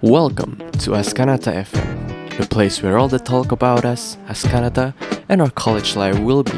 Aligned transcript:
Welcome 0.00 0.58
to 0.78 0.90
Askanata 0.92 1.52
FM, 1.64 2.38
the 2.38 2.46
place 2.46 2.80
where 2.80 2.98
all 2.98 3.08
the 3.08 3.18
talk 3.18 3.50
about 3.50 3.84
us, 3.84 4.16
Askanata, 4.28 4.94
and 5.28 5.42
our 5.42 5.50
college 5.50 5.96
life 5.96 6.16
will 6.20 6.44
be. 6.44 6.56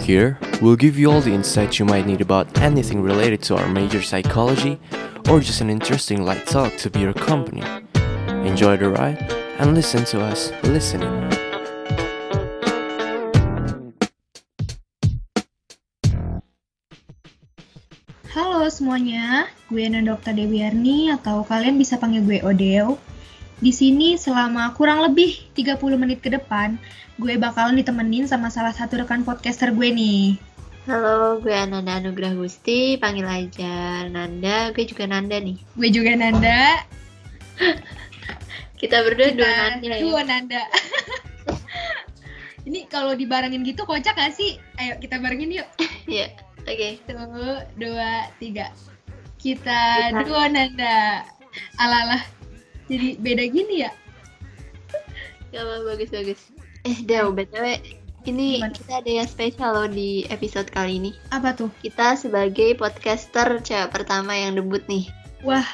Here, 0.00 0.38
we'll 0.62 0.76
give 0.76 0.96
you 0.96 1.10
all 1.10 1.20
the 1.20 1.32
insights 1.32 1.80
you 1.80 1.84
might 1.84 2.06
need 2.06 2.20
about 2.20 2.60
anything 2.60 3.02
related 3.02 3.42
to 3.42 3.56
our 3.56 3.68
major 3.68 4.00
psychology 4.02 4.78
or 5.28 5.40
just 5.40 5.60
an 5.60 5.68
interesting 5.68 6.24
light 6.24 6.46
talk 6.46 6.76
to 6.76 6.90
be 6.90 7.00
your 7.00 7.12
company. 7.12 7.64
Enjoy 8.46 8.76
the 8.76 8.88
ride 8.88 9.20
and 9.58 9.74
listen 9.74 10.04
to 10.04 10.20
us 10.20 10.52
listening. 10.62 11.29
Semuanya, 18.80 19.44
gue 19.68 19.84
Nanda 19.92 20.16
Okta 20.16 20.32
Dewi 20.32 20.64
Arni 20.64 21.12
atau 21.12 21.44
kalian 21.44 21.76
bisa 21.76 22.00
panggil 22.00 22.24
gue 22.24 22.40
Odeo. 22.40 22.96
Di 23.60 23.76
sini 23.76 24.16
selama 24.16 24.72
kurang 24.72 25.04
lebih 25.04 25.36
30 25.52 26.00
menit 26.00 26.24
ke 26.24 26.32
depan, 26.32 26.80
gue 27.20 27.36
bakalan 27.36 27.76
ditemenin 27.76 28.24
sama 28.24 28.48
salah 28.48 28.72
satu 28.72 29.04
rekan 29.04 29.20
podcaster 29.20 29.76
gue 29.76 29.92
nih. 29.92 30.40
Halo, 30.88 31.44
gue 31.44 31.52
Ananda 31.52 32.00
Anugrah 32.00 32.32
Gusti, 32.32 32.96
panggil 32.96 33.28
aja 33.28 34.08
Nanda, 34.08 34.72
gue 34.72 34.88
juga 34.88 35.04
Nanda 35.04 35.36
nih. 35.36 35.60
Gue 35.76 35.88
juga 35.92 36.16
Nanda. 36.16 36.80
Kita 38.80 39.04
berdua 39.04 39.28
Kita 39.28 39.44
dua 39.44 39.52
Nanda 39.60 39.84
ya. 39.92 40.00
Dua 40.00 40.20
Nanda. 40.24 40.62
Ini 42.68 42.88
kalau 42.92 43.16
dibarengin 43.16 43.64
gitu 43.64 43.84
kocak 43.88 44.16
gak 44.16 44.32
sih? 44.36 44.60
Ayo 44.76 45.00
kita 45.00 45.20
barengin 45.20 45.52
yuk. 45.52 45.68
Iya, 46.10 46.32
oke. 46.70 46.90
Satu, 47.06 47.46
dua, 47.76 48.10
tiga. 48.38 48.66
Kita 49.40 49.80
Kita. 50.10 50.22
dua 50.26 50.42
Nanda. 50.52 51.26
Alalah. 51.80 52.22
Jadi 52.86 53.18
beda 53.18 53.44
gini 53.46 53.86
ya? 53.86 53.92
Gak 55.50 55.62
apa 55.66 55.74
bagus-bagus. 55.82 56.40
Eh, 56.86 56.96
Dew, 57.04 57.34
BTW, 57.34 57.76
ini 58.28 58.60
Gimana? 58.60 58.74
kita 58.76 58.92
ada 59.00 59.10
yang 59.10 59.28
spesial 59.28 59.70
loh 59.74 59.88
di 59.88 60.24
episode 60.28 60.68
kali 60.70 61.00
ini. 61.00 61.10
Apa 61.32 61.56
tuh? 61.56 61.72
Kita 61.80 62.14
sebagai 62.14 62.76
podcaster 62.76 63.60
cewek 63.64 63.90
pertama 63.90 64.36
yang 64.36 64.56
debut 64.60 64.84
nih. 64.86 65.08
Wah, 65.40 65.64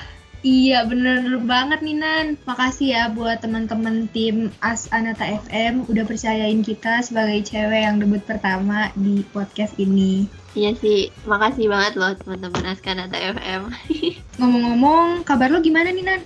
iya 0.47 0.87
bener 0.87 1.43
banget 1.43 1.83
nih 1.83 1.97
Nan. 1.99 2.27
Makasih 2.47 2.89
ya 2.95 3.03
buat 3.11 3.43
teman-teman 3.43 4.07
tim 4.15 4.55
As 4.63 4.87
Anata 4.95 5.27
FM 5.27 5.91
udah 5.91 6.05
percayain 6.07 6.63
kita 6.63 7.03
sebagai 7.03 7.43
cewek 7.43 7.83
yang 7.83 7.99
debut 7.99 8.23
pertama 8.23 8.95
di 8.95 9.27
podcast 9.35 9.75
ini. 9.83 10.31
Iya 10.57 10.73
sih, 10.73 11.13
makasih 11.29 11.69
banget 11.69 12.01
loh 12.01 12.17
teman-teman 12.17 12.73
Askanata 12.73 13.21
FM. 13.21 13.69
Ngomong-ngomong, 14.41 15.21
kabar 15.29 15.53
lo 15.53 15.61
gimana 15.61 15.93
nih 15.93 16.01
Nan? 16.01 16.25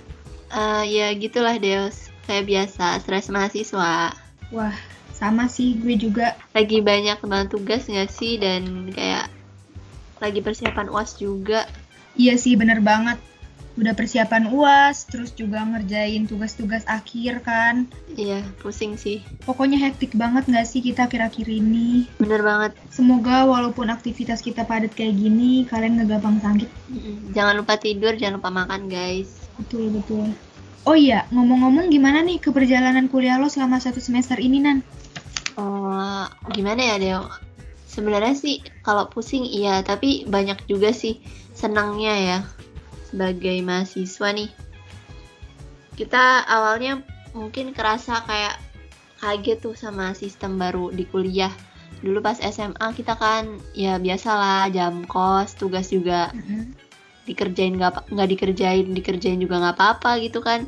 Eh, 0.55 0.83
ya 0.87 1.11
gitulah 1.19 1.59
Deus, 1.59 2.07
kayak 2.31 2.47
biasa, 2.47 3.03
stres 3.03 3.27
mahasiswa. 3.27 4.15
Wah, 4.55 4.75
sama 5.11 5.51
sih 5.51 5.75
gue 5.75 5.99
juga. 5.99 6.39
Lagi 6.55 6.79
banyak 6.79 7.19
banget 7.27 7.59
tugas 7.59 7.91
nggak 7.91 8.07
sih? 8.07 8.39
Dan 8.39 8.95
kayak 8.95 9.27
lagi 10.23 10.39
persiapan 10.39 10.87
UAS 10.87 11.19
juga. 11.19 11.67
Iya 12.15 12.39
sih 12.39 12.55
bener 12.55 12.79
banget. 12.79 13.19
Udah 13.79 13.95
persiapan 13.95 14.51
UAS, 14.51 15.07
terus 15.07 15.31
juga 15.31 15.63
ngerjain 15.63 16.27
tugas-tugas 16.27 16.83
akhir 16.91 17.39
kan. 17.47 17.87
Iya, 18.19 18.43
pusing 18.59 18.99
sih. 18.99 19.23
Pokoknya 19.47 19.79
hektik 19.79 20.11
banget 20.19 20.51
gak 20.51 20.67
sih 20.67 20.83
kita 20.83 21.07
akhir-akhir 21.07 21.47
ini? 21.47 22.03
Bener 22.19 22.43
banget. 22.43 22.75
Semoga 22.91 23.47
walaupun 23.47 23.87
aktivitas 23.87 24.43
kita 24.43 24.67
padat 24.67 24.91
kayak 24.91 25.15
gini, 25.15 25.63
kalian 25.71 26.03
gak 26.03 26.19
gampang 26.19 26.43
sakit. 26.43 26.69
Jangan 27.31 27.63
lupa 27.63 27.79
tidur, 27.79 28.19
jangan 28.19 28.43
lupa 28.43 28.51
makan 28.51 28.91
guys. 28.91 29.47
Betul, 29.55 29.87
betul. 29.95 30.27
Oh 30.83 30.97
iya, 30.97 31.29
ngomong-ngomong 31.31 31.87
gimana 31.93 32.25
nih 32.25 32.43
keperjalanan 32.43 33.07
kuliah 33.07 33.39
lo 33.39 33.47
selama 33.47 33.79
satu 33.79 34.03
semester 34.03 34.35
ini, 34.41 34.59
Nan? 34.59 34.83
Oh, 35.55 36.27
gimana 36.51 36.81
ya 36.81 36.95
Deo? 36.99 37.23
Sebenarnya 37.87 38.35
sih 38.35 38.59
kalau 38.83 39.07
pusing 39.07 39.47
iya, 39.47 39.79
tapi 39.83 40.27
banyak 40.27 40.67
juga 40.67 40.91
sih 40.91 41.19
senangnya 41.51 42.15
ya 42.15 42.39
sebagai 43.11 43.59
mahasiswa 43.61 44.31
nih. 44.31 44.49
Kita 45.99 46.47
awalnya 46.47 47.03
mungkin 47.35 47.75
kerasa 47.75 48.23
kayak 48.23 48.55
kaget 49.19 49.59
tuh 49.59 49.75
sama 49.75 50.15
sistem 50.15 50.55
baru 50.55 50.89
di 50.89 51.03
kuliah. 51.05 51.51
Dulu 52.01 52.23
pas 52.23 52.39
SMA 52.39 52.95
kita 52.97 53.19
kan 53.19 53.61
ya 53.75 54.01
biasalah 54.01 54.71
jam 54.73 55.05
kos, 55.05 55.53
tugas 55.59 55.91
juga 55.93 56.33
dikerjain 57.29 57.77
nggak 57.77 58.09
nggak 58.09 58.29
dikerjain 58.33 58.97
dikerjain 58.97 59.37
juga 59.37 59.61
nggak 59.61 59.77
apa-apa 59.77 60.17
gitu 60.25 60.41
kan 60.41 60.65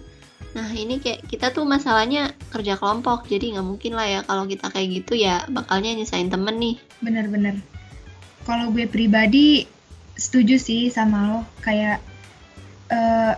nah 0.54 0.70
ini 0.70 1.02
kayak 1.02 1.26
kita 1.26 1.50
tuh 1.50 1.66
masalahnya 1.66 2.30
kerja 2.54 2.78
kelompok 2.78 3.26
jadi 3.26 3.58
nggak 3.58 3.66
mungkin 3.66 3.98
lah 3.98 4.06
ya 4.06 4.20
kalau 4.22 4.46
kita 4.46 4.70
kayak 4.70 5.02
gitu 5.02 5.18
ya 5.18 5.42
bakalnya 5.50 5.98
nyesain 5.98 6.30
temen 6.30 6.62
nih 6.62 6.78
Bener-bener. 7.04 7.60
Kalau 8.48 8.72
gue 8.72 8.88
pribadi 8.88 9.68
setuju 10.16 10.56
sih 10.56 10.88
sama 10.88 11.36
lo. 11.36 11.40
Kayak 11.60 12.00
eh, 12.94 13.34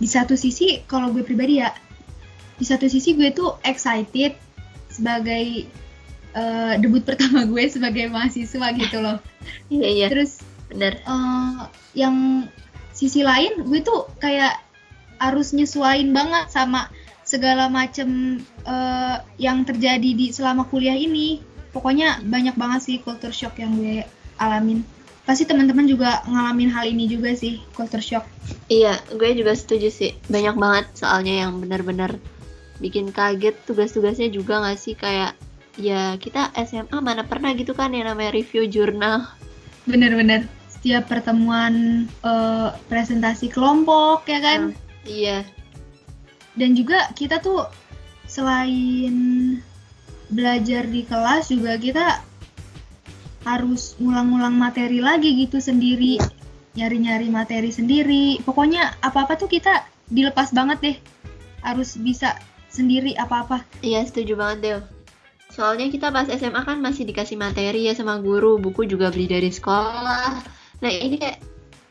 di 0.00 0.08
satu 0.08 0.38
sisi, 0.38 0.80
kalau 0.86 1.10
gue 1.10 1.26
pribadi 1.26 1.60
ya, 1.60 1.74
di 2.56 2.64
satu 2.64 2.86
sisi 2.86 3.16
gue 3.16 3.34
tuh 3.34 3.58
excited 3.66 4.36
sebagai 4.88 5.66
eh, 6.36 6.74
debut 6.78 7.02
pertama 7.08 7.44
gue 7.44 7.64
sebagai 7.66 8.06
mahasiswa 8.08 8.66
gitu 8.78 8.98
loh. 9.02 9.18
iya 9.74 9.88
iya. 9.88 10.06
Terus 10.08 10.40
bener 10.70 11.02
eh, 11.02 11.60
yang 11.98 12.46
sisi 12.94 13.26
lain 13.26 13.66
gue 13.66 13.80
tuh 13.82 14.06
kayak 14.22 14.60
harus 15.20 15.52
nyesuain 15.52 16.14
banget 16.14 16.48
sama 16.48 16.88
segala 17.24 17.68
macem 17.68 18.40
eh, 18.64 19.16
yang 19.36 19.66
terjadi 19.66 20.10
di 20.16 20.30
selama 20.30 20.64
kuliah 20.68 20.96
ini. 20.96 21.42
Pokoknya 21.70 22.18
banyak 22.26 22.58
banget 22.58 22.80
sih 22.82 22.96
culture 22.98 23.30
shock 23.30 23.54
yang 23.62 23.78
gue 23.78 24.02
alamin 24.42 24.82
pasti 25.30 25.46
teman-teman 25.46 25.86
juga 25.86 26.26
ngalamin 26.26 26.74
hal 26.74 26.90
ini 26.90 27.06
juga 27.06 27.30
sih 27.38 27.62
culture 27.78 28.02
shock. 28.02 28.26
Iya 28.66 28.98
gue 29.14 29.30
juga 29.38 29.54
setuju 29.54 29.86
sih. 29.86 30.18
Banyak 30.26 30.58
banget 30.58 30.86
soalnya 30.98 31.46
yang 31.46 31.62
bener-bener 31.62 32.18
bikin 32.82 33.14
kaget 33.14 33.54
tugas-tugasnya 33.62 34.26
juga 34.34 34.58
nggak 34.58 34.74
sih? 34.82 34.98
Kayak 34.98 35.38
ya 35.78 36.18
kita 36.18 36.50
SMA 36.66 36.98
mana 36.98 37.22
pernah 37.22 37.54
gitu 37.54 37.78
kan 37.78 37.94
yang 37.94 38.10
namanya 38.10 38.34
review 38.34 38.66
jurnal. 38.66 39.30
Bener-bener 39.86 40.50
setiap 40.66 41.06
pertemuan 41.06 42.10
eh, 42.10 42.68
presentasi 42.90 43.54
kelompok 43.54 44.26
ya 44.26 44.42
kan? 44.42 44.74
Iya. 45.06 45.46
Dan 46.58 46.74
juga 46.74 47.06
kita 47.14 47.38
tuh 47.38 47.70
selain 48.26 49.14
belajar 50.26 50.90
di 50.90 51.06
kelas 51.06 51.54
juga 51.54 51.78
kita 51.78 52.18
harus 53.56 53.98
ngulang-ngulang 53.98 54.54
materi 54.54 55.02
lagi 55.02 55.34
gitu 55.42 55.58
sendiri 55.58 56.22
nyari-nyari 56.78 57.26
materi 57.30 57.70
sendiri. 57.74 58.38
Pokoknya 58.46 58.94
apa-apa 59.02 59.34
tuh 59.38 59.50
kita 59.50 59.86
dilepas 60.10 60.54
banget 60.54 60.78
deh. 60.82 60.96
Harus 61.66 61.98
bisa 61.98 62.38
sendiri 62.70 63.18
apa-apa. 63.18 63.66
Iya 63.82 64.06
setuju 64.06 64.38
banget 64.38 64.58
Del. 64.62 64.80
Soalnya 65.50 65.90
kita 65.90 66.14
pas 66.14 66.30
SMA 66.30 66.62
kan 66.62 66.78
masih 66.78 67.02
dikasih 67.02 67.34
materi 67.34 67.90
ya 67.90 67.92
sama 67.98 68.22
guru 68.22 68.62
Buku 68.62 68.86
juga 68.86 69.10
beli 69.10 69.26
dari 69.26 69.50
sekolah. 69.50 70.38
Nah 70.82 70.90
ini 70.90 71.18
kayak 71.18 71.38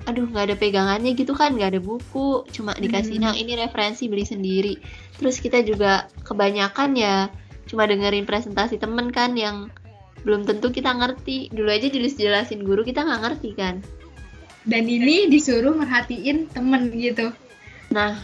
Aduh 0.07 0.25
nggak 0.25 0.45
ada 0.47 0.55
pegangannya 0.55 1.11
gitu 1.11 1.35
kan 1.35 1.53
nggak 1.53 1.75
ada 1.75 1.81
buku 1.83 2.47
Cuma 2.55 2.71
dikasih 2.71 3.19
Hmm. 3.19 3.29
nah 3.29 3.33
ini 3.35 3.59
referensi 3.59 4.07
beli 4.07 4.23
sendiri. 4.23 4.79
Terus 5.19 5.43
kita 5.43 5.59
juga 5.61 6.07
kebanyakan 6.23 6.95
ya 6.95 7.27
Cuma 7.67 7.85
dengerin 7.85 8.25
presentasi 8.25 8.81
temen 8.81 9.13
kan 9.13 9.37
yang 9.37 9.69
belum 10.23 10.47
tentu 10.47 10.71
kita 10.73 10.91
ngerti. 10.95 11.51
Dulu 11.51 11.69
aja 11.69 11.87
jelas-jelasin 11.87 12.63
guru 12.63 12.81
kita 12.83 13.03
nggak 13.03 13.21
ngerti 13.23 13.49
kan. 13.55 13.81
Dan 14.67 14.85
ini 14.85 15.31
disuruh 15.31 15.73
merhatiin 15.73 16.51
temen 16.51 16.91
gitu. 16.95 17.31
Nah. 17.93 18.19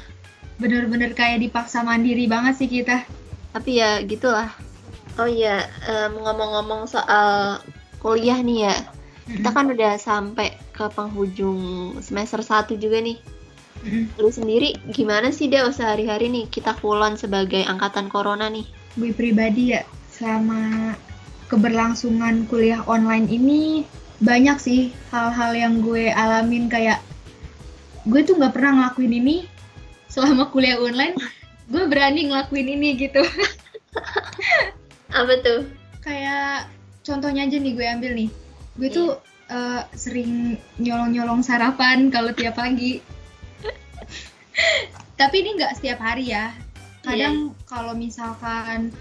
Bener-bener 0.56 1.12
kayak 1.12 1.44
dipaksa 1.44 1.84
mandiri 1.84 2.32
banget 2.32 2.56
sih 2.64 2.72
kita. 2.72 3.04
Tapi 3.52 3.84
ya 3.84 4.00
gitulah. 4.08 4.48
Oh 5.20 5.28
iya 5.28 5.68
em, 5.84 6.16
ngomong-ngomong 6.16 6.88
soal 6.88 7.60
kuliah 8.00 8.40
nih 8.40 8.72
ya. 8.72 8.76
Kita 9.26 9.52
kan 9.52 9.68
udah 9.68 10.00
sampai 10.00 10.56
ke 10.72 10.88
penghujung 10.96 11.60
semester 12.00 12.40
1 12.40 12.80
juga 12.80 13.04
nih. 13.04 13.20
Mm-mm. 13.84 14.16
Lu 14.16 14.32
sendiri 14.32 14.80
gimana 14.96 15.36
sih 15.36 15.52
Deo 15.52 15.76
sehari-hari 15.76 16.32
nih? 16.32 16.48
Kita 16.48 16.72
kulon 16.80 17.20
sebagai 17.20 17.68
angkatan 17.68 18.08
corona 18.08 18.48
nih? 18.48 18.64
gue 18.96 19.12
pribadi 19.12 19.76
ya 19.76 19.84
selama 20.08 20.96
keberlangsungan 21.52 22.50
kuliah 22.50 22.82
online 22.90 23.30
ini 23.30 23.86
banyak 24.24 24.58
sih 24.58 24.82
hal-hal 25.12 25.52
yang 25.54 25.84
gue 25.84 26.10
alamin 26.10 26.72
kayak 26.72 27.04
gue 28.08 28.22
tuh 28.24 28.38
nggak 28.38 28.54
pernah 28.56 28.72
ngelakuin 28.86 29.14
ini 29.14 29.38
selama 30.08 30.50
kuliah 30.50 30.80
online. 30.80 31.18
Gue 31.66 31.90
berani 31.90 32.30
ngelakuin 32.30 32.78
ini 32.78 32.96
gitu. 32.96 33.26
Apa 35.20 35.34
tuh? 35.42 35.66
kayak 36.06 36.70
contohnya 37.02 37.50
aja 37.50 37.58
nih 37.58 37.74
gue 37.74 37.86
ambil 37.90 38.12
nih. 38.14 38.30
Gue 38.78 38.90
tuh 38.94 39.10
eh, 39.50 39.82
sering 39.98 40.62
nyolong-nyolong 40.78 41.42
sarapan 41.42 42.14
kalau 42.14 42.30
tiap 42.38 42.62
pagi. 42.62 43.02
Tapi 45.20 45.36
ini 45.42 45.58
nggak 45.58 45.82
setiap 45.82 46.00
hari 46.00 46.30
ya. 46.30 46.54
Kadang 47.02 47.58
kalau 47.66 47.98
misalkan 47.98 48.94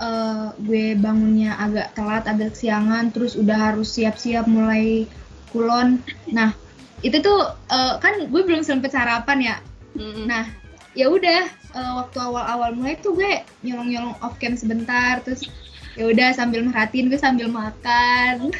eh, 0.00 0.46
gue 0.64 0.96
bangunnya 0.96 1.60
agak 1.60 1.92
telat 1.94 2.24
agak 2.24 2.56
siangan 2.56 3.12
terus 3.12 3.36
udah 3.36 3.72
harus 3.72 3.92
siap-siap 3.92 4.48
mulai 4.48 5.04
kulon. 5.52 6.00
Nah 6.32 6.56
itu 7.04 7.20
tuh 7.20 7.52
eh, 7.68 7.94
kan 8.00 8.26
gue 8.26 8.42
belum 8.42 8.64
sempet 8.64 8.96
sarapan 8.96 9.38
ya. 9.40 9.56
Nah 10.26 10.48
ya 10.96 11.06
udah 11.06 11.42
eh, 11.50 11.92
waktu 12.00 12.18
awal-awal 12.18 12.74
mulai 12.74 12.98
tuh 12.98 13.14
gue 13.14 13.44
nyolong-nyolong 13.62 14.16
off 14.24 14.40
cam 14.42 14.58
sebentar 14.58 15.22
terus 15.22 15.46
ya 15.98 16.06
udah 16.08 16.32
sambil 16.34 16.64
merhatiin 16.64 17.12
gue 17.12 17.20
sambil 17.20 17.46
makan. 17.50 18.50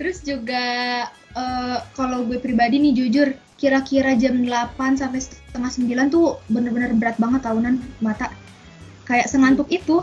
Terus 0.00 0.24
juga 0.24 0.66
eh, 1.36 1.78
kalau 1.92 2.24
gue 2.24 2.40
pribadi 2.40 2.80
nih 2.80 2.94
jujur 2.96 3.28
kira-kira 3.60 4.16
jam 4.16 4.40
8 4.40 4.96
sampai 4.96 5.20
setengah 5.20 5.68
9 6.08 6.08
tuh 6.08 6.40
bener-bener 6.48 6.96
berat 6.96 7.20
banget 7.20 7.44
tahunan 7.44 7.76
mata 8.00 8.32
kayak 9.10 9.26
sengantuk 9.26 9.66
itu 9.66 9.98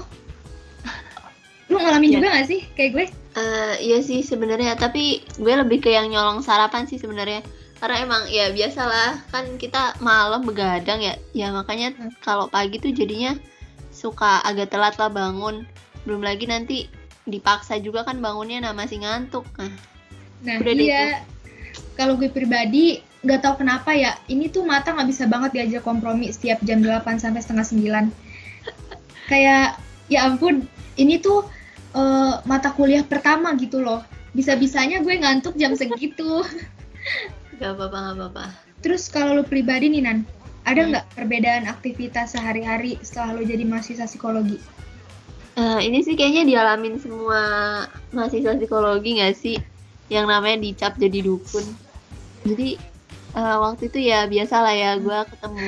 lu 1.68 1.80
ngalamin 1.80 2.12
Iya. 2.12 2.16
juga 2.20 2.28
gak 2.36 2.48
sih 2.48 2.62
kayak 2.76 2.92
gue 2.92 3.06
Eh, 3.38 3.76
iya 3.86 4.02
sih 4.02 4.26
sebenarnya, 4.26 4.74
tapi 4.82 5.22
gue 5.38 5.54
lebih 5.54 5.78
ke 5.86 5.94
yang 5.94 6.10
nyolong 6.10 6.42
sarapan 6.42 6.90
sih 6.90 6.98
sebenarnya. 6.98 7.46
Karena 7.78 8.02
emang 8.02 8.26
ya 8.34 8.50
biasalah 8.50 9.30
kan 9.30 9.62
kita 9.62 9.94
malam 10.02 10.42
begadang 10.42 11.06
ya, 11.06 11.14
ya 11.38 11.54
makanya 11.54 11.94
Hmm. 11.94 12.10
kalau 12.26 12.50
pagi 12.50 12.82
tuh 12.82 12.90
jadinya 12.90 13.38
suka 13.94 14.42
agak 14.42 14.74
telat 14.74 14.98
lah 14.98 15.14
bangun. 15.14 15.70
Belum 16.02 16.26
lagi 16.26 16.50
nanti 16.50 16.90
dipaksa 17.30 17.78
juga 17.78 18.10
kan 18.10 18.18
bangunnya 18.18 18.58
nah 18.58 18.74
masih 18.74 19.06
ngantuk. 19.06 19.46
Nah, 19.62 19.70
Nah 20.42 20.66
Udah 20.66 20.74
iya, 20.74 21.22
kalau 21.94 22.18
gue 22.18 22.34
pribadi 22.34 23.06
nggak 23.22 23.38
tahu 23.46 23.62
kenapa 23.62 23.94
ya, 23.94 24.18
ini 24.34 24.50
tuh 24.50 24.66
mata 24.66 24.98
nggak 24.98 25.14
bisa 25.14 25.30
banget 25.30 25.54
diajak 25.62 25.86
kompromi 25.86 26.34
setiap 26.34 26.58
jam 26.66 26.82
8 26.82 27.22
sampai 27.22 27.38
setengah 27.46 27.70
9. 27.70 28.10
Kayak 29.28 29.80
ya 30.08 30.28
ampun, 30.28 30.64
ini 30.96 31.20
tuh 31.20 31.44
eh, 31.96 32.34
mata 32.48 32.72
kuliah 32.72 33.04
pertama 33.04 33.54
gitu 33.60 33.84
loh. 33.84 34.04
Bisa-bisanya 34.32 35.02
gue 35.02 35.18
ngantuk 35.18 35.58
jam 35.58 35.74
segitu. 35.74 36.46
gak 37.60 37.74
apa-apa 37.74 37.98
gak 37.98 38.16
apa-apa. 38.16 38.46
Terus 38.86 39.10
kalau 39.10 39.42
lu 39.42 39.44
pribadi 39.44 39.90
nih 39.90 40.06
Nan, 40.06 40.22
ada 40.64 40.84
Hmm. 40.84 40.92
nggak 40.94 41.06
perbedaan 41.18 41.66
aktivitas 41.66 42.38
sehari-hari 42.38 43.00
setelah 43.02 43.40
lu 43.40 43.44
jadi 43.48 43.64
mahasiswa 43.66 44.06
psikologi? 44.06 44.62
Eh, 45.58 45.80
ini 45.90 46.06
sih 46.06 46.14
kayaknya 46.14 46.46
dialamin 46.46 47.02
semua 47.02 47.42
mahasiswa 48.14 48.54
psikologi 48.54 49.18
nggak 49.18 49.34
sih? 49.34 49.58
Yang 50.14 50.26
namanya 50.30 50.58
dicap 50.62 50.94
jadi 51.02 51.26
dukun. 51.26 51.66
Jadi 52.46 52.78
eh, 53.34 53.58
waktu 53.58 53.90
itu 53.90 54.00
ya 54.06 54.30
biasa 54.30 54.56
lah 54.62 54.76
ya 54.78 54.92
gue 55.02 55.20
ketemu 55.34 55.68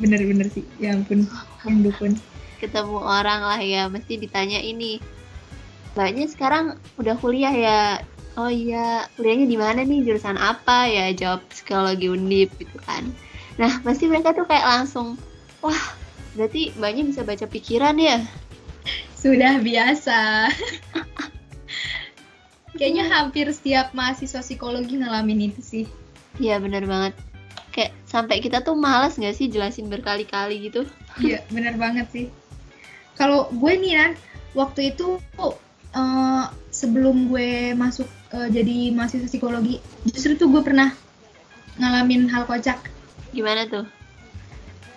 Bener-bener 0.00 0.48
sih, 0.48 0.64
ya 0.80 0.96
ampun, 0.96 1.28
yang 1.66 1.80
dukun. 1.84 2.14
ketemu 2.60 3.00
orang 3.00 3.40
lah 3.40 3.56
ya 3.56 3.88
mesti 3.88 4.20
ditanya 4.20 4.60
ini. 4.60 5.00
Mbaknya 5.96 6.28
sekarang 6.28 6.76
udah 7.00 7.16
kuliah 7.16 7.52
ya? 7.52 7.80
Oh 8.36 8.52
iya 8.52 9.08
kuliahnya 9.16 9.46
di 9.48 9.56
mana 9.56 9.80
nih? 9.80 10.04
Jurusan 10.04 10.36
apa 10.36 10.84
ya? 10.84 11.08
Jawab 11.16 11.40
psikologi 11.48 12.12
undip 12.12 12.52
gitu 12.60 12.76
kan. 12.84 13.08
Nah 13.56 13.80
pasti 13.80 14.12
mereka 14.12 14.36
tuh 14.36 14.44
kayak 14.44 14.68
langsung 14.68 15.16
wah 15.64 15.82
berarti 16.36 16.76
mbaknya 16.76 17.08
bisa 17.08 17.24
baca 17.24 17.48
pikiran 17.48 17.96
ya? 17.96 18.20
Sudah 19.16 19.56
biasa. 19.56 20.52
Kayaknya 22.76 23.04
hampir 23.08 23.48
setiap 23.52 23.96
mahasiswa 23.96 24.44
psikologi 24.44 25.00
ngalamin 25.00 25.52
itu 25.52 25.60
sih. 25.64 25.84
iya 26.38 26.56
bener 26.62 26.86
banget 26.86 27.12
kayak 27.70 27.94
sampai 28.06 28.42
kita 28.42 28.62
tuh 28.62 28.74
malas 28.74 29.14
nggak 29.14 29.34
sih 29.34 29.46
jelasin 29.46 29.86
berkali-kali 29.86 30.70
gitu 30.70 30.86
Iya, 31.18 31.42
bener 31.50 31.74
banget 31.74 32.06
sih. 32.14 32.26
Kalau 33.18 33.50
gue 33.50 33.72
nih 33.74 33.92
kan, 33.98 34.10
waktu 34.54 34.94
itu 34.94 35.18
eh, 35.90 36.44
sebelum 36.70 37.26
gue 37.26 37.74
masuk 37.74 38.06
eh, 38.30 38.48
jadi 38.54 38.94
mahasiswa 38.94 39.26
psikologi, 39.26 39.82
justru 40.06 40.38
tuh 40.38 40.46
gue 40.54 40.62
pernah 40.62 40.94
ngalamin 41.80 42.30
hal 42.30 42.46
kocak. 42.46 42.78
gimana 43.30 43.66
tuh 43.66 43.86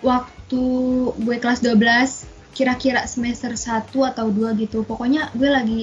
Waktu 0.04 0.64
gue 1.16 1.36
kelas 1.40 1.64
12, 1.64 2.54
kira-kira 2.54 3.08
semester 3.08 3.56
1 3.56 3.88
atau 3.90 4.26
2 4.28 4.52
gitu. 4.60 4.84
Pokoknya 4.86 5.32
gue 5.34 5.50
lagi, 5.50 5.82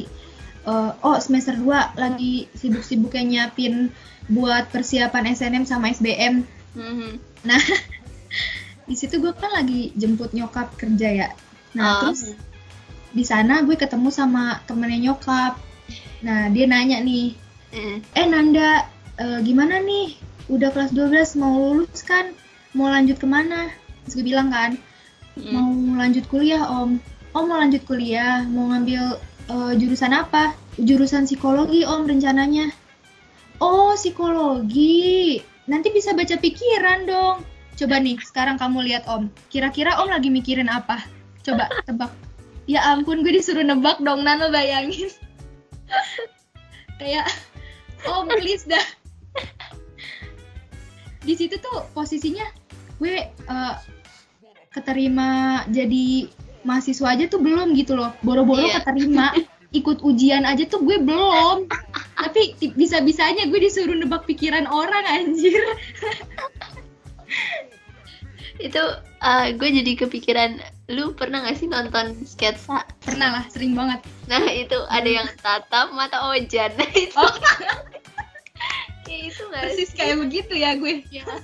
eh, 0.64 0.92
oh 1.04 1.18
semester 1.20 1.60
2 1.60 2.00
lagi 2.00 2.48
sibuk-sibuknya 2.56 3.24
nyiapin 3.28 3.92
buat 4.32 4.72
persiapan 4.72 5.36
SNM 5.36 5.66
sama 5.68 5.92
SBM. 5.92 6.61
Mhm. 6.76 7.20
Di 8.90 8.96
situ 8.98 9.22
gue 9.22 9.32
kan 9.36 9.52
lagi 9.56 9.96
jemput 9.96 10.36
nyokap 10.36 10.76
kerja 10.76 11.08
ya. 11.10 11.28
Nah, 11.78 11.88
Oh. 11.88 12.00
terus 12.12 12.36
di 13.12 13.24
sana 13.28 13.64
gue 13.64 13.76
ketemu 13.76 14.08
sama 14.12 14.60
temennya 14.68 15.12
nyokap. 15.12 15.60
Nah, 16.24 16.48
dia 16.52 16.66
nanya 16.68 17.04
nih, 17.04 17.36
Eh, 17.72 18.04
eh 18.04 18.28
Nanda, 18.28 18.84
eh, 19.16 19.40
gimana 19.48 19.80
nih? 19.80 20.20
Udah 20.52 20.76
kelas 20.76 20.92
12 20.92 21.40
mau 21.40 21.56
lulus 21.56 22.04
kan? 22.04 22.36
Mau 22.76 22.92
lanjut 22.92 23.16
ke 23.16 23.24
mana? 23.24 23.72
Terus 24.04 24.20
gue 24.20 24.26
bilang 24.28 24.52
kan, 24.52 24.76
mm. 25.40 25.52
mau 25.56 25.72
lanjut 25.96 26.28
kuliah 26.28 26.68
om. 26.68 27.00
Oh 27.32 27.48
mau 27.48 27.56
lanjut 27.56 27.88
kuliah, 27.88 28.44
mau 28.44 28.76
ngambil 28.76 29.16
eh, 29.48 29.74
jurusan 29.80 30.12
apa? 30.12 30.52
Jurusan 30.76 31.24
psikologi 31.24 31.88
om 31.88 32.04
rencananya. 32.04 32.76
Oh 33.64 33.96
psikologi, 33.96 35.40
nanti 35.72 35.88
bisa 35.96 36.12
baca 36.12 36.36
pikiran 36.36 37.08
dong. 37.08 37.48
Coba 37.80 37.98
nih, 38.04 38.20
sekarang 38.20 38.60
kamu 38.60 38.84
lihat 38.92 39.08
om. 39.08 39.32
Kira-kira 39.48 39.96
om 40.04 40.12
lagi 40.12 40.28
mikirin 40.28 40.68
apa? 40.68 41.00
Coba 41.42 41.72
tebak. 41.88 42.12
Ya 42.68 42.84
ampun, 42.92 43.24
gue 43.24 43.32
disuruh 43.34 43.64
nebak 43.64 44.04
dong, 44.04 44.28
Nano 44.28 44.52
bayangin. 44.52 45.10
Kayak, 47.00 47.26
om 48.06 48.28
please 48.30 48.68
dah. 48.68 48.84
Di 51.24 51.34
situ 51.34 51.58
tuh 51.58 51.88
posisinya 51.96 52.46
gue 53.02 53.32
eh, 53.34 53.76
keterima 54.70 55.64
jadi 55.74 56.30
mahasiswa 56.62 57.18
aja 57.18 57.26
tuh 57.26 57.42
belum 57.42 57.74
gitu 57.74 57.98
loh. 57.98 58.14
Boro-boro 58.22 58.62
Iya. 58.62 58.84
keterima, 58.84 59.34
ikut 59.72 60.04
ujian 60.04 60.44
aja 60.44 60.68
tuh 60.68 60.84
gue 60.84 61.00
belum. 61.00 61.68
Tapi 62.20 62.56
bisa-bisanya 62.76 63.48
gue 63.48 63.60
disuruh 63.60 63.96
nebak 63.96 64.28
pikiran 64.28 64.68
orang 64.68 65.04
anjir. 65.08 65.60
itu 68.62 68.84
eh, 69.26 69.46
gue 69.58 69.70
jadi 69.82 69.92
kepikiran 70.06 70.62
lu 70.94 71.16
pernah 71.18 71.42
gak 71.42 71.58
sih 71.58 71.72
nonton 71.72 72.14
sketsa 72.28 72.84
Pernah 73.02 73.42
lah, 73.42 73.46
sering 73.50 73.74
banget. 73.74 74.04
Nah 74.30 74.44
itu 74.52 74.78
ada 74.92 75.10
yang 75.10 75.26
tatap 75.42 75.90
mata 75.96 76.30
ojan. 76.30 76.70
Itu. 76.94 77.18
Oh. 77.18 77.34
ya 79.12 79.18
itu 79.28 79.42
nggak 79.44 79.64
Persis 79.68 79.90
sih? 79.92 79.98
kayak 79.98 80.22
begitu 80.22 80.54
ya 80.56 80.78
gue. 80.78 81.02
Ya. 81.10 81.26
Ah, 81.28 81.42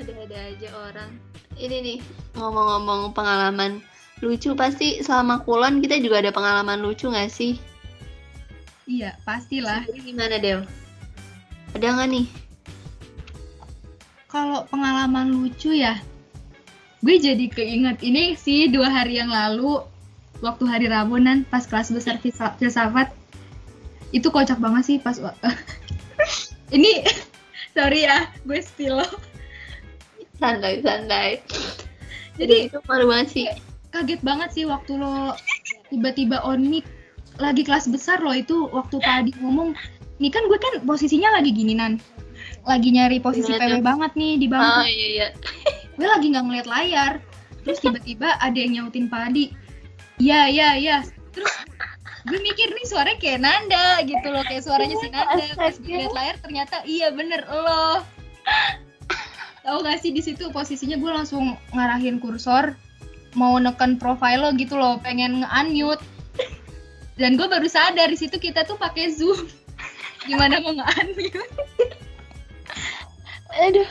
Ada-ada 0.00 0.38
aja 0.54 0.68
orang. 0.72 1.10
Ini 1.58 1.76
nih 1.82 1.98
ngomong-ngomong 2.38 3.12
pengalaman 3.12 3.84
lucu 4.20 4.52
pasti 4.52 5.00
selama 5.00 5.40
kulon 5.44 5.80
kita 5.80 5.96
juga 6.00 6.20
ada 6.20 6.30
pengalaman 6.32 6.80
lucu 6.84 7.08
nggak 7.08 7.32
sih? 7.32 7.56
Iya, 8.84 9.16
pastilah. 9.24 9.86
Jadi 9.88 10.00
gimana 10.12 10.36
Del? 10.36 10.66
Ada 11.72 11.88
nggak 11.94 12.08
nih? 12.10 12.26
Kalau 14.30 14.66
pengalaman 14.70 15.32
lucu 15.34 15.74
ya, 15.74 15.98
gue 17.02 17.16
jadi 17.16 17.46
keinget 17.50 17.98
ini 18.04 18.36
sih 18.36 18.68
dua 18.68 18.92
hari 18.92 19.18
yang 19.18 19.32
lalu 19.32 19.82
waktu 20.44 20.64
hari 20.68 20.86
Rabunan 20.86 21.48
pas 21.48 21.64
kelas 21.64 21.88
besar 21.90 22.20
filsa- 22.20 22.54
filsafat 22.60 23.12
itu 24.10 24.26
kocak 24.28 24.58
banget 24.58 24.82
sih 24.84 24.96
pas 25.00 25.16
ini 26.76 27.04
sorry 27.76 28.04
ya 28.04 28.28
gue 28.44 28.60
spill 28.60 29.00
Santai 30.40 30.80
santai. 30.80 31.44
jadi 32.40 32.72
itu 32.72 32.80
malu 32.88 33.12
banget 33.12 33.28
sih. 33.28 33.46
Kaget 33.90 34.20
banget 34.22 34.50
sih 34.54 34.64
waktu 34.66 34.98
lo 34.98 35.34
tiba-tiba 35.90 36.42
on 36.46 36.62
mic 36.62 36.86
lagi 37.42 37.66
kelas 37.66 37.90
besar 37.90 38.22
lo 38.22 38.30
itu 38.34 38.70
waktu 38.70 39.02
Pak 39.02 39.14
Adi 39.26 39.32
ngomong 39.42 39.74
ini 40.20 40.28
kan 40.28 40.44
gue 40.46 40.58
kan 40.60 40.84
posisinya 40.84 41.40
lagi 41.40 41.50
gini 41.50 41.72
nan. 41.72 41.96
Lagi 42.68 42.92
nyari 42.92 43.24
posisi 43.24 43.56
PW 43.56 43.80
banget 43.80 44.12
nih 44.12 44.36
di 44.36 44.46
bangku. 44.52 44.84
Oh 44.84 44.86
iya 44.86 45.08
iya. 45.16 45.28
gue 45.96 46.04
lagi 46.04 46.28
nggak 46.28 46.44
ngeliat 46.44 46.68
layar. 46.68 47.12
Terus 47.64 47.80
tiba-tiba 47.80 48.36
ada 48.36 48.52
yang 48.52 48.76
nyautin 48.76 49.08
Pak 49.08 49.32
Adi. 49.32 49.48
Iya 50.20 50.52
iya 50.52 50.68
iya. 50.76 50.98
Terus 51.32 51.48
gue 52.28 52.36
mikir 52.36 52.68
nih 52.68 52.84
suaranya 52.84 53.16
kayak 53.16 53.40
Nanda 53.40 54.04
gitu 54.04 54.26
loh 54.28 54.44
kayak 54.44 54.60
suaranya 54.60 54.96
si 55.00 55.08
Nanda. 55.08 55.44
Pas 55.56 55.76
gue 55.80 55.88
liat 55.88 56.12
layar 56.12 56.36
ternyata 56.44 56.76
iya 56.84 57.08
bener 57.08 57.40
lo. 57.48 58.04
Tahu 59.64 59.76
gak 59.84 60.04
sih 60.04 60.12
di 60.12 60.20
situ 60.20 60.52
posisinya 60.52 61.00
gue 61.00 61.12
langsung 61.16 61.56
ngarahin 61.72 62.20
kursor 62.20 62.76
mau 63.38 63.58
neken 63.58 63.98
profile 64.00 64.42
lo 64.42 64.50
gitu 64.58 64.74
loh 64.78 64.98
pengen 65.02 65.44
nge-unmute. 65.44 66.02
Dan 67.20 67.36
gue 67.36 67.46
baru 67.46 67.68
sadar 67.68 68.08
di 68.08 68.16
situ 68.16 68.40
kita 68.40 68.64
tuh 68.64 68.80
pakai 68.80 69.12
zoom. 69.12 69.46
Gimana 70.28 70.58
mau 70.64 70.72
nge-unmute? 70.74 71.44
Aduh, 73.50 73.88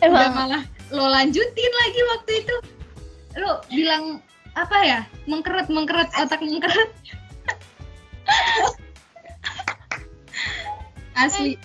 udah 0.00 0.08
Emang. 0.08 0.32
malah 0.34 0.64
lo 0.92 1.08
lanjutin 1.08 1.72
lagi 1.84 2.00
waktu 2.16 2.32
itu. 2.44 2.56
Lo 3.40 3.60
bilang 3.72 4.20
apa 4.52 4.76
ya? 4.84 5.00
Mengkeret 5.28 5.68
mengkeret 5.72 6.08
otak 6.16 6.40
mengkeret. 6.44 6.90
Asli. 11.22 11.56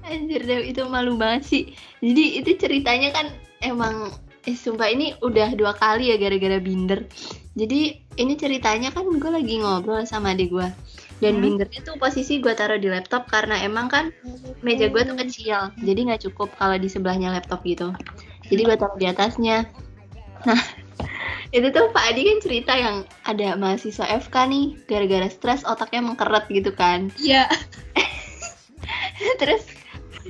Anjir 0.00 0.42
deh 0.44 0.72
itu 0.72 0.84
malu 0.88 1.16
banget 1.20 1.42
sih. 1.44 1.64
Jadi 2.00 2.40
itu 2.40 2.50
ceritanya 2.56 3.12
kan 3.12 3.26
emang 3.60 4.12
eh 4.48 4.56
sumpah 4.56 4.88
ini 4.88 5.12
udah 5.20 5.52
dua 5.52 5.76
kali 5.76 6.08
ya 6.12 6.16
gara-gara 6.16 6.56
binder. 6.56 7.04
Jadi 7.52 8.00
ini 8.16 8.32
ceritanya 8.40 8.88
kan 8.88 9.04
gue 9.04 9.30
lagi 9.30 9.60
ngobrol 9.60 10.00
sama 10.08 10.32
adik 10.32 10.54
gue. 10.54 10.68
Dan 11.20 11.36
Hmm. 11.36 11.42
bindernya 11.44 11.84
tuh 11.84 12.00
posisi 12.00 12.40
gue 12.40 12.56
taruh 12.56 12.80
di 12.80 12.88
laptop 12.88 13.28
karena 13.28 13.60
emang 13.60 13.92
kan 13.92 14.08
meja 14.64 14.88
gue 14.88 15.02
tuh 15.04 15.16
kecil. 15.20 15.68
Jadi 15.84 16.00
nggak 16.08 16.24
cukup 16.30 16.48
kalau 16.56 16.80
di 16.80 16.88
sebelahnya 16.88 17.36
laptop 17.36 17.60
gitu. 17.68 17.92
Jadi 18.48 18.60
gue 18.64 18.76
taruh 18.80 18.96
di 18.96 19.04
atasnya. 19.04 19.68
Nah 20.48 20.62
itu 21.56 21.68
tuh 21.74 21.92
Pak 21.92 22.04
Adi 22.14 22.20
kan 22.24 22.38
cerita 22.40 22.72
yang 22.78 22.96
ada 23.28 23.58
mahasiswa 23.60 24.06
FK 24.08 24.34
nih 24.48 24.66
gara-gara 24.88 25.28
stres 25.28 25.66
otaknya 25.68 26.00
mengkeret 26.00 26.46
gitu 26.48 26.72
kan. 26.72 27.12
iya 27.20 27.44
terus 29.40 29.66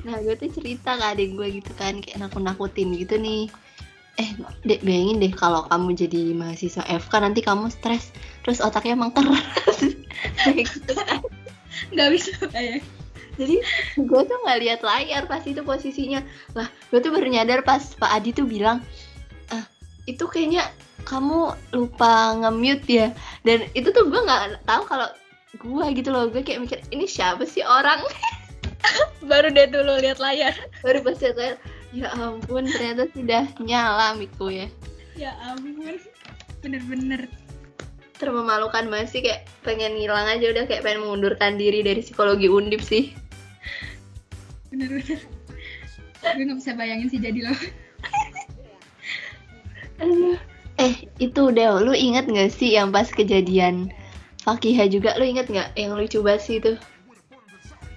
nah 0.01 0.17
gue 0.17 0.33
tuh 0.33 0.49
cerita 0.49 0.97
ke 0.97 1.05
adik 1.13 1.37
gue 1.37 1.61
gitu 1.61 1.71
kan 1.77 2.01
kayak 2.01 2.17
nakut-nakutin 2.25 2.95
gitu 2.97 3.21
nih 3.21 3.47
eh 4.19 4.29
dek 4.67 4.83
bayangin 4.83 5.23
deh 5.23 5.31
kalau 5.31 5.63
kamu 5.71 5.95
jadi 5.95 6.35
mahasiswa 6.35 6.83
FK 6.83 7.13
nanti 7.23 7.39
kamu 7.39 7.71
stres 7.71 8.11
terus 8.43 8.59
otaknya 8.59 8.99
mengkeras 8.99 9.39
gitu. 10.57 10.93
Nggak 11.95 12.09
bisa 12.11 12.31
kayak. 12.51 12.83
Jadi 13.39 13.63
gue 13.95 14.21
tuh 14.27 14.37
nggak 14.43 14.59
lihat 14.59 14.79
layar 14.83 15.23
pas 15.31 15.41
itu 15.47 15.63
posisinya. 15.63 16.19
Lah 16.53 16.67
gue 16.91 16.99
tuh 16.99 17.15
baru 17.15 17.31
nyadar 17.31 17.63
pas 17.63 17.79
Pak 17.95 18.11
Adi 18.11 18.35
tuh 18.35 18.43
bilang 18.43 18.83
ah 19.55 19.63
itu 20.03 20.27
kayaknya 20.27 20.67
kamu 21.07 21.55
lupa 21.71 22.35
nge-mute 22.35 22.87
ya. 22.91 23.07
Dan 23.47 23.65
itu 23.71 23.95
tuh 23.95 24.11
gue 24.11 24.21
nggak 24.21 24.67
tahu 24.67 24.83
kalau 24.91 25.07
gue 25.55 25.85
gitu 25.95 26.11
loh 26.11 26.27
gue 26.27 26.43
kayak 26.43 26.67
mikir 26.67 26.79
ini 26.91 27.07
siapa 27.07 27.47
sih 27.47 27.63
orang? 27.63 28.03
Baru 29.29 29.47
deh 29.55 29.71
dulu 29.71 30.03
lihat 30.03 30.19
layar. 30.19 30.51
Baru 30.83 30.99
pas 30.99 31.15
lihat 31.23 31.37
layar 31.39 31.57
ya 31.91 32.07
ampun 32.15 32.67
ternyata 32.67 33.07
sudah 33.11 33.43
nyala 33.59 34.15
miku 34.15 34.51
ya. 34.51 34.67
Ya 35.19 35.35
ampun. 35.43 35.99
Bener-bener. 36.63 37.27
Termemalukan 38.15 38.87
banget 38.87 39.07
sih 39.09 39.21
kayak 39.25 39.49
pengen 39.65 39.97
ngilang 39.97 40.29
aja 40.29 40.45
udah 40.53 40.63
kayak 40.69 40.85
pengen 40.85 41.03
mengundurkan 41.03 41.57
diri 41.57 41.81
dari 41.81 42.05
psikologi 42.05 42.47
undip 42.47 42.79
sih. 42.79 43.11
Bener-bener. 44.69 45.19
Gue 46.21 46.43
nggak 46.45 46.59
bisa 46.61 46.77
bayangin 46.77 47.09
sih 47.09 47.17
jadi 47.17 47.49
lo. 47.49 47.55
Eh 50.81 50.93
itu 51.21 51.43
Deo 51.53 51.77
lu 51.77 51.93
inget 51.93 52.25
gak 52.25 52.49
sih 52.49 52.73
yang 52.73 52.89
pas 52.89 53.05
kejadian 53.09 53.93
Fakihah 54.41 54.89
juga? 54.89 55.13
Lu 55.21 55.25
inget 55.25 55.45
nggak 55.45 55.77
yang 55.77 55.93
lucu 55.93 56.25
banget 56.25 56.41
sih 56.41 56.55
itu? 56.57 56.73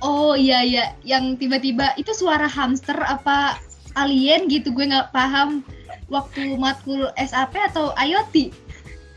Oh 0.04 0.36
iya 0.36 0.60
iya. 0.60 0.84
Yang 1.00 1.40
tiba-tiba 1.40 1.96
itu 1.96 2.12
suara 2.12 2.44
hamster 2.44 2.96
apa 3.00 3.56
alien 3.94 4.46
gitu 4.50 4.74
gue 4.74 4.90
nggak 4.90 5.14
paham 5.14 5.62
waktu 6.10 6.58
matkul 6.58 7.08
SAP 7.16 7.54
atau 7.72 7.94
IoT. 7.96 8.52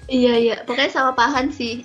Iya 0.08 0.34
iya. 0.40 0.56
Pokoknya 0.64 0.92
sama 0.94 1.12
pahan 1.14 1.52
sih. 1.52 1.84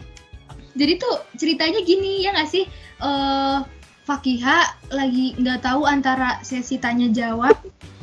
Jadi 0.73 0.97
tuh 0.97 1.21
ceritanya 1.37 1.81
gini 1.85 2.25
ya 2.25 2.33
nggak 2.33 2.51
sih? 2.51 2.65
Eh 3.03 3.59
Fakiha 4.03 4.91
lagi 4.91 5.39
nggak 5.39 5.63
tahu 5.63 5.87
antara 5.87 6.43
sesi 6.43 6.75
tanya 6.75 7.07
jawab 7.15 7.55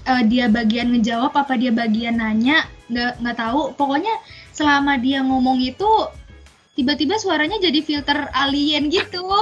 eh, 0.07 0.23
dia 0.31 0.47
bagian 0.47 0.95
ngejawab 0.95 1.35
apa 1.35 1.59
dia 1.59 1.75
bagian 1.75 2.23
nanya 2.23 2.63
nggak 2.87 3.19
nggak 3.19 3.37
tahu. 3.37 3.75
Pokoknya 3.75 4.15
selama 4.55 4.95
dia 4.99 5.23
ngomong 5.23 5.59
itu 5.59 5.87
tiba-tiba 6.79 7.19
suaranya 7.19 7.59
jadi 7.59 7.83
filter 7.83 8.31
alien 8.31 8.87
gitu. 8.87 9.27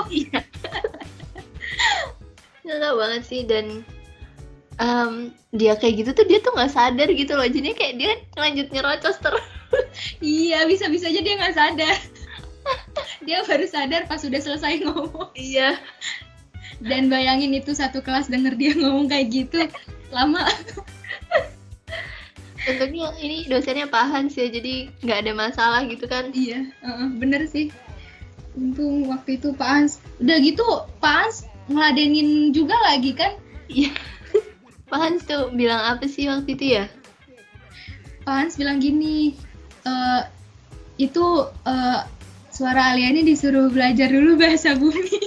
Nggak 2.68 2.80
tahu 2.84 2.96
banget 3.00 3.24
sih 3.24 3.42
dan 3.48 3.86
em, 4.78 5.34
dia 5.54 5.74
kayak 5.78 6.06
gitu 6.06 6.12
tuh 6.14 6.26
dia 6.26 6.40
tuh 6.42 6.54
nggak 6.54 6.72
sadar 6.74 7.10
gitu 7.10 7.34
loh 7.34 7.48
jadi 7.48 7.74
kayak 7.74 7.94
dia 7.98 8.12
lanjut 8.38 8.68
nyerocos 8.74 9.18
terus 9.22 9.46
iya 10.24 10.64
bisa-bisa 10.70 11.10
aja 11.10 11.22
dia 11.22 11.36
nggak 11.38 11.56
sadar 11.56 11.98
dia 13.28 13.38
baru 13.46 13.66
sadar 13.68 14.02
pas 14.06 14.22
sudah 14.22 14.40
selesai 14.40 14.84
ngomong 14.86 15.34
iya 15.34 15.78
dan 16.84 17.10
bayangin 17.10 17.58
itu 17.58 17.74
satu 17.74 18.06
kelas 18.06 18.30
denger 18.30 18.54
dia 18.54 18.72
ngomong 18.78 19.10
kayak 19.10 19.34
gitu 19.34 19.66
lama 20.14 20.46
tentunya 22.68 23.08
ini 23.24 23.48
dosennya 23.48 23.88
pahan 23.88 24.28
sih 24.28 24.52
jadi 24.52 24.92
nggak 25.00 25.20
ada 25.24 25.32
masalah 25.32 25.82
gitu 25.88 26.04
kan 26.04 26.36
Iya, 26.36 26.68
heeh, 26.84 27.08
bener 27.16 27.48
sih. 27.48 27.72
Untung 28.60 29.08
waktu 29.08 29.40
itu 29.40 29.56
Pak 29.56 29.70
Ans. 29.70 30.04
Udah 30.20 30.38
gitu 30.44 30.66
Pak 31.00 31.16
Ans 31.24 31.36
ngeladenin 31.72 32.52
juga 32.52 32.76
lagi 32.84 33.16
kan. 33.16 33.40
Iya. 33.72 33.96
Pak 34.88 35.00
Hans 35.00 35.24
tuh 35.28 35.52
bilang 35.52 35.84
apa 35.84 36.08
sih 36.08 36.32
waktu 36.32 36.56
itu 36.56 36.66
ya? 36.80 36.86
Pak 38.24 38.36
Ans 38.36 38.56
bilang 38.56 38.80
gini, 38.80 39.36
eh 39.84 40.22
itu 40.98 41.26
eh, 41.68 42.00
suara 42.52 42.96
aliennya 42.96 43.28
disuruh 43.28 43.68
belajar 43.70 44.08
dulu 44.08 44.40
bahasa 44.40 44.80
bumi. 44.80 45.04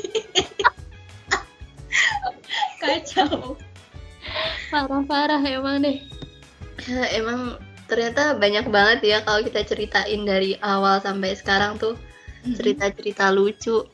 Kacau. 2.80 3.60
Parah-parah 4.72 5.44
emang 5.44 5.84
deh. 5.84 6.00
emang 7.12 7.60
ternyata 7.84 8.38
banyak 8.38 8.72
banget 8.72 8.98
ya 9.04 9.18
kalau 9.20 9.44
kita 9.44 9.60
ceritain 9.68 10.24
dari 10.24 10.56
awal 10.64 10.96
sampai 11.02 11.36
sekarang 11.36 11.76
tuh 11.76 11.98
cerita-cerita 12.56 13.28
lucu, 13.28 13.84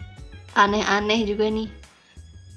aneh-aneh 0.54 1.26
juga 1.26 1.50
nih. 1.50 1.66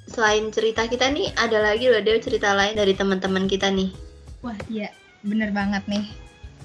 Selain 0.09 0.49
cerita 0.49 0.89
kita 0.89 1.13
nih, 1.13 1.29
ada 1.37 1.61
lagi 1.61 1.85
loh 1.85 2.01
Dew 2.01 2.17
cerita 2.17 2.57
lain 2.57 2.73
dari 2.73 2.97
teman-teman 2.97 3.45
kita 3.45 3.69
nih. 3.69 3.93
Wah 4.41 4.57
iya, 4.65 4.89
bener 5.21 5.53
banget 5.53 5.85
nih. 5.85 6.09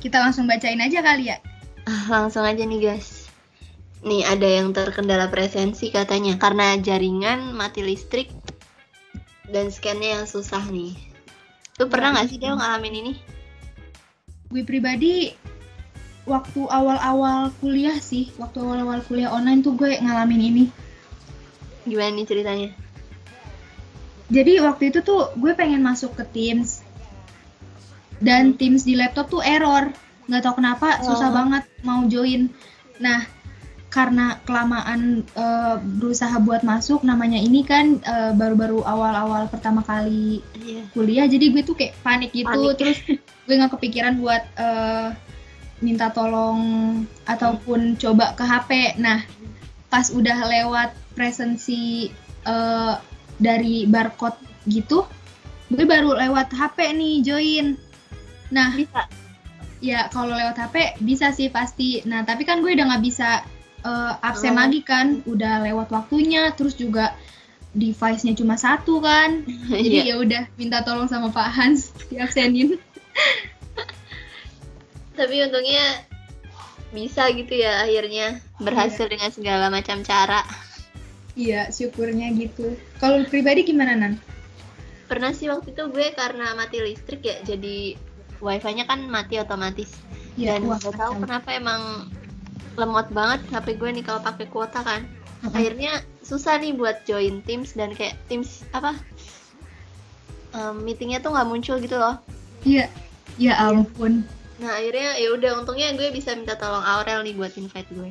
Kita 0.00 0.16
langsung 0.16 0.48
bacain 0.48 0.80
aja 0.80 1.04
kali 1.04 1.28
ya. 1.28 1.36
Ah, 1.84 2.08
langsung 2.08 2.40
aja 2.40 2.64
nih 2.64 2.80
guys. 2.80 3.28
Nih 4.00 4.24
ada 4.24 4.48
yang 4.48 4.72
terkendala 4.72 5.28
presensi 5.28 5.92
katanya 5.92 6.40
karena 6.40 6.80
jaringan 6.80 7.52
mati 7.52 7.84
listrik 7.84 8.32
dan 9.52 9.68
scannya 9.68 10.20
yang 10.20 10.24
susah 10.24 10.64
nih. 10.72 10.96
Lu 11.76 11.92
pernah 11.92 12.16
nggak 12.16 12.32
sih 12.32 12.40
Dew 12.40 12.56
ngalamin 12.56 12.96
ini? 12.96 13.12
Gue 14.48 14.64
pribadi 14.64 15.36
waktu 16.24 16.64
awal-awal 16.64 17.52
kuliah 17.60 18.00
sih, 18.00 18.32
waktu 18.40 18.64
awal-awal 18.64 19.04
kuliah 19.04 19.28
online 19.28 19.60
tuh 19.60 19.76
gue 19.76 20.00
ngalamin 20.00 20.40
ini. 20.40 20.64
Gimana 21.84 22.16
nih 22.16 22.24
ceritanya? 22.24 22.83
Jadi 24.34 24.58
waktu 24.58 24.90
itu 24.90 24.98
tuh 25.00 25.30
gue 25.38 25.54
pengen 25.54 25.78
masuk 25.80 26.18
ke 26.18 26.24
Teams 26.26 26.82
dan 28.18 28.54
Teams 28.54 28.82
di 28.82 28.94
laptop 28.94 29.30
tuh 29.30 29.38
error, 29.40 29.94
nggak 30.26 30.42
tahu 30.42 30.54
kenapa 30.58 30.98
susah 31.00 31.30
Oh. 31.30 31.34
banget 31.34 31.62
mau 31.82 32.02
join. 32.04 32.50
Nah 32.98 33.22
karena 33.86 34.42
kelamaan 34.42 35.22
eh, 35.22 35.76
berusaha 35.78 36.34
buat 36.40 36.66
masuk, 36.66 37.06
namanya 37.06 37.38
ini 37.38 37.62
kan 37.62 38.02
eh, 38.02 38.32
baru-baru 38.34 38.82
awal-awal 38.82 39.46
pertama 39.46 39.80
kali 39.80 40.42
Iya. 40.58 40.82
kuliah, 40.90 41.26
jadi 41.30 41.46
gue 41.48 41.62
tuh 41.62 41.76
kayak 41.78 41.94
panik 42.02 42.34
gitu, 42.34 42.50
Panik. 42.50 42.74
terus 42.74 42.98
gue 43.46 43.54
nggak 43.54 43.70
kepikiran 43.78 44.18
buat 44.18 44.42
eh, 44.58 45.08
minta 45.78 46.10
tolong 46.10 46.58
ataupun 47.22 47.94
coba 47.94 48.34
ke 48.34 48.42
HP. 48.42 48.70
Nah 48.98 49.22
pas 49.86 50.10
udah 50.10 50.38
lewat 50.42 50.90
presensi 51.14 52.10
eh, 52.42 52.94
dari 53.36 53.84
barcode 53.84 54.38
gitu, 54.66 55.04
gue 55.68 55.84
baru 55.84 56.14
lewat 56.14 56.52
HP 56.52 56.94
nih 56.94 57.14
join. 57.20 57.66
Nah, 58.50 58.70
Bisa. 58.72 59.08
ya 59.80 60.06
kalau 60.08 60.32
lewat 60.32 60.56
HP 60.56 61.00
bisa 61.00 61.28
sih 61.30 61.48
pasti. 61.48 62.00
Nah, 62.06 62.22
tapi 62.22 62.44
kan 62.44 62.62
gue 62.62 62.72
udah 62.72 62.86
nggak 62.94 63.04
bisa 63.04 63.42
eh, 63.84 64.12
absen 64.24 64.56
Oh. 64.56 64.64
lagi 64.64 64.80
kan, 64.80 65.20
udah 65.28 65.60
lewat 65.60 65.92
waktunya, 65.92 66.48
terus 66.56 66.72
juga 66.72 67.12
device-nya 67.74 68.32
cuma 68.32 68.56
satu 68.56 69.02
kan. 69.02 69.44
Jadi 69.68 70.00
Iya. 70.00 70.04
ya 70.08 70.14
udah 70.22 70.42
minta 70.56 70.80
tolong 70.80 71.04
sama 71.04 71.28
Pak 71.28 71.48
Hans 71.52 71.92
diabsenin. 72.08 72.80
Tapi 75.14 75.34
untungnya 75.42 76.02
bisa 76.90 77.26
gitu 77.34 77.54
ya 77.54 77.82
akhirnya 77.82 78.38
berhasil 78.58 79.06
dengan 79.06 79.30
segala 79.30 79.66
macam 79.68 80.00
cara. 80.00 80.42
Iya, 81.34 81.70
syukurnya 81.70 82.30
gitu. 82.38 82.78
Kalau 83.02 83.22
pribadi 83.26 83.66
gimana 83.66 83.98
Nan? 83.98 84.14
Pernah 85.10 85.34
sih 85.34 85.50
waktu 85.50 85.74
itu 85.74 85.82
gue 85.90 86.14
karena 86.14 86.54
mati 86.54 86.78
listrik 86.80 87.26
ya, 87.26 87.36
jadi 87.42 87.98
wifi-nya 88.38 88.86
kan 88.86 89.04
mati 89.06 89.36
otomatis. 89.38 89.94
Iya, 90.38 90.58
Dan 90.58 90.70
gak 90.70 90.94
tahu 90.94 91.12
kenapa 91.22 91.54
emang 91.54 92.10
lemot 92.74 93.06
banget 93.10 93.42
HP 93.50 93.78
gue 93.78 93.90
nih 94.00 94.04
kalau 94.06 94.22
pakai 94.22 94.46
kuota 94.50 94.82
kan. 94.82 95.06
Mm-mm. 95.42 95.54
Akhirnya 95.54 95.92
susah 96.22 96.56
nih 96.56 96.72
buat 96.74 97.04
join 97.04 97.42
Teams 97.44 97.74
dan 97.76 97.92
kayak 97.92 98.16
Teams 98.26 98.62
apa? 98.72 98.94
em, 100.54 100.74
meetingnya 100.86 101.18
tuh 101.18 101.34
nggak 101.34 101.48
muncul 101.50 101.76
gitu 101.82 101.98
loh 101.98 102.14
Iya. 102.62 102.86
Ya 103.34 103.58
ampun. 103.58 104.22
nah 104.54 104.78
akhirnya 104.78 105.18
ya 105.18 105.34
udah 105.34 105.58
untungnya 105.58 105.90
gue 105.98 106.14
bisa 106.14 106.30
minta 106.38 106.54
tolong 106.54 106.86
Aurel 106.86 107.26
nih 107.26 107.34
buat 107.34 107.50
invite 107.58 107.90
gue 107.90 108.06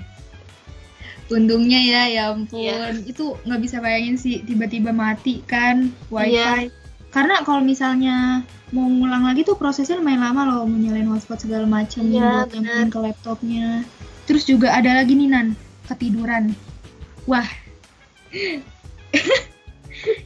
Untungnya 1.32 1.80
ya, 1.80 2.01
ya 2.12 2.24
ampun. 2.36 2.60
Iya. 2.60 2.92
Itu 3.03 3.39
nggak 3.48 3.62
bisa 3.63 3.77
bayangin 3.80 4.20
sih 4.20 4.44
tiba-tiba 4.44 4.92
mati 4.92 5.39
kan 5.48 5.92
wifi. 6.12 6.36
Iya. 6.36 6.68
Karena 7.13 7.46
kalau 7.46 7.62
misalnya 7.62 8.42
mau 8.74 8.89
ngulang 8.89 9.22
lagi 9.30 9.46
tuh 9.46 9.53
prosesnya 9.53 10.01
lumayan 10.01 10.25
lama 10.25 10.50
loh, 10.50 10.65
mau 10.65 10.75
nyalain 10.82 11.06
hotspot 11.06 11.46
segala 11.46 11.70
macam 11.70 12.01
Iya, 12.10 12.50
buat 12.50 12.50
nyambungin 12.58 12.89
ke 12.89 13.00
laptopnya. 13.00 13.68
Terus 14.25 14.44
juga 14.50 14.74
ada 14.74 14.98
lagi 14.98 15.13
nih 15.13 15.30
Nan, 15.30 15.48
ketiduran. 15.86 16.58
Wah. 17.30 17.46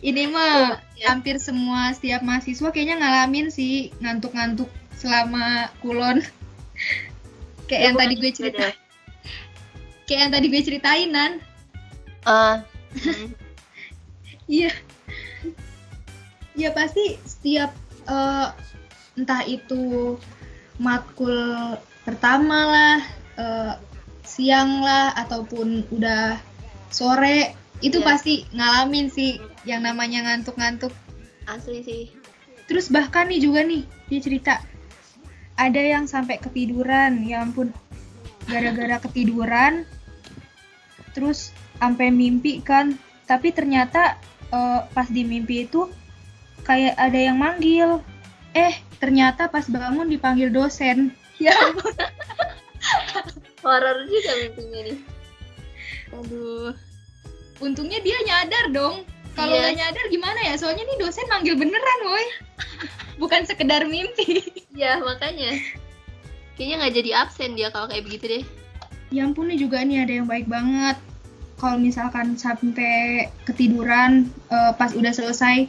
Ini 0.01 0.31
mah 0.31 0.79
Ya. 0.97 1.13
hampir 1.13 1.37
semua 1.37 1.93
setiap 1.93 2.25
mahasiswa 2.25 2.73
kayaknya 2.73 2.97
ngalamin 2.97 3.53
sih 3.53 3.93
ngantuk-ngantuk 4.01 4.71
selama 4.97 5.69
kulon. 5.83 6.23
Kayak 7.69 7.83
yang 7.83 7.95
tadi 7.99 8.13
gue 8.17 8.31
cerita, 8.33 8.65
Beda. 8.71 8.86
Kayak 10.07 10.19
yang 10.27 10.31
tadi 10.33 10.45
gue 10.47 10.61
ceritain 10.63 11.09
Nan. 11.11 11.33
Mm, 12.23 12.55
Iya. 14.47 14.71
Ya 16.55 16.71
pasti 16.71 17.19
setiap 17.27 17.75
eh, 18.07 18.47
entah 19.19 19.43
itu 19.43 20.15
matkul 20.79 21.75
pertama 22.07 22.59
lah, 22.63 22.97
eh, 23.35 23.73
siang 24.23 24.79
lah 24.79 25.11
ataupun 25.19 25.83
udah 25.91 26.39
sore 26.87 27.51
itu 27.83 27.99
Iya. 27.99 28.07
pasti 28.07 28.33
ngalamin 28.55 29.11
sih 29.11 29.37
yang 29.67 29.83
namanya 29.83 30.23
ngantuk-ngantuk. 30.23 30.95
asli 31.47 31.79
sih 31.79 32.03
Terus 32.67 32.91
bahkan 32.91 33.31
nih 33.31 33.39
juga 33.39 33.63
nih 33.63 33.87
dia 34.11 34.19
cerita 34.19 34.59
ada 35.55 35.79
yang 35.79 36.03
sampai 36.07 36.37
ketiduran, 36.43 37.23
ya 37.23 37.39
ampun. 37.43 37.71
Gara-gara 38.47 38.99
ketiduran 39.03 39.87
terus 41.17 41.49
sampai 41.75 42.13
mimpi 42.13 42.61
kan, 42.61 42.93
tapi 43.25 43.49
ternyata 43.49 44.21
eh, 44.47 44.81
pas 44.93 45.09
di 45.09 45.25
mimpi 45.25 45.65
itu 45.65 45.89
kayak 46.61 46.93
ada 46.93 47.17
yang 47.17 47.41
manggil. 47.41 48.05
Eh, 48.53 48.73
ternyata 48.97 49.49
pas 49.49 49.65
bangun 49.65 50.05
dipanggil 50.05 50.53
dosen. 50.53 51.09
Ya 51.37 51.53
ampun. 51.53 51.93
horor 53.61 53.97
juga 54.09 54.31
mimpinya 54.41 54.79
nih 54.89 54.97
aduh 56.09 56.73
untungnya 57.59 58.01
dia 58.01 58.17
nyadar 58.25 58.65
dong. 58.71 59.05
Kalau 59.33 59.53
Iya. 59.53 59.69
nggak 59.69 59.77
nyadar 59.77 60.05
gimana 60.09 60.39
ya? 60.49 60.53
Soalnya 60.57 60.81
nih 60.81 60.97
dosen 60.97 61.29
manggil 61.29 61.53
beneran, 61.53 61.99
woi. 62.09 62.25
Bukan 63.21 63.45
sekedar 63.45 63.85
mimpi. 63.85 64.41
ya 64.73 64.97
makanya 64.97 65.53
kayaknya 66.53 66.75
nggak 66.81 66.95
jadi 66.97 67.09
absen 67.21 67.53
dia 67.53 67.69
kalau 67.69 67.85
kayak 67.85 68.05
begitu 68.05 68.25
deh 68.25 68.43
Ya 69.07 69.21
ampun 69.23 69.45
nih 69.47 69.61
juga 69.61 69.85
nih 69.85 70.09
ada 70.09 70.13
yang 70.17 70.25
baik 70.25 70.49
banget. 70.49 70.97
Kalau 71.57 71.77
misalkan 71.77 72.35
sampai 72.35 73.27
ketiduran 73.43 74.29
eh, 74.47 74.71
pas 74.73 74.91
udah 74.91 75.09
selesai 75.09 75.65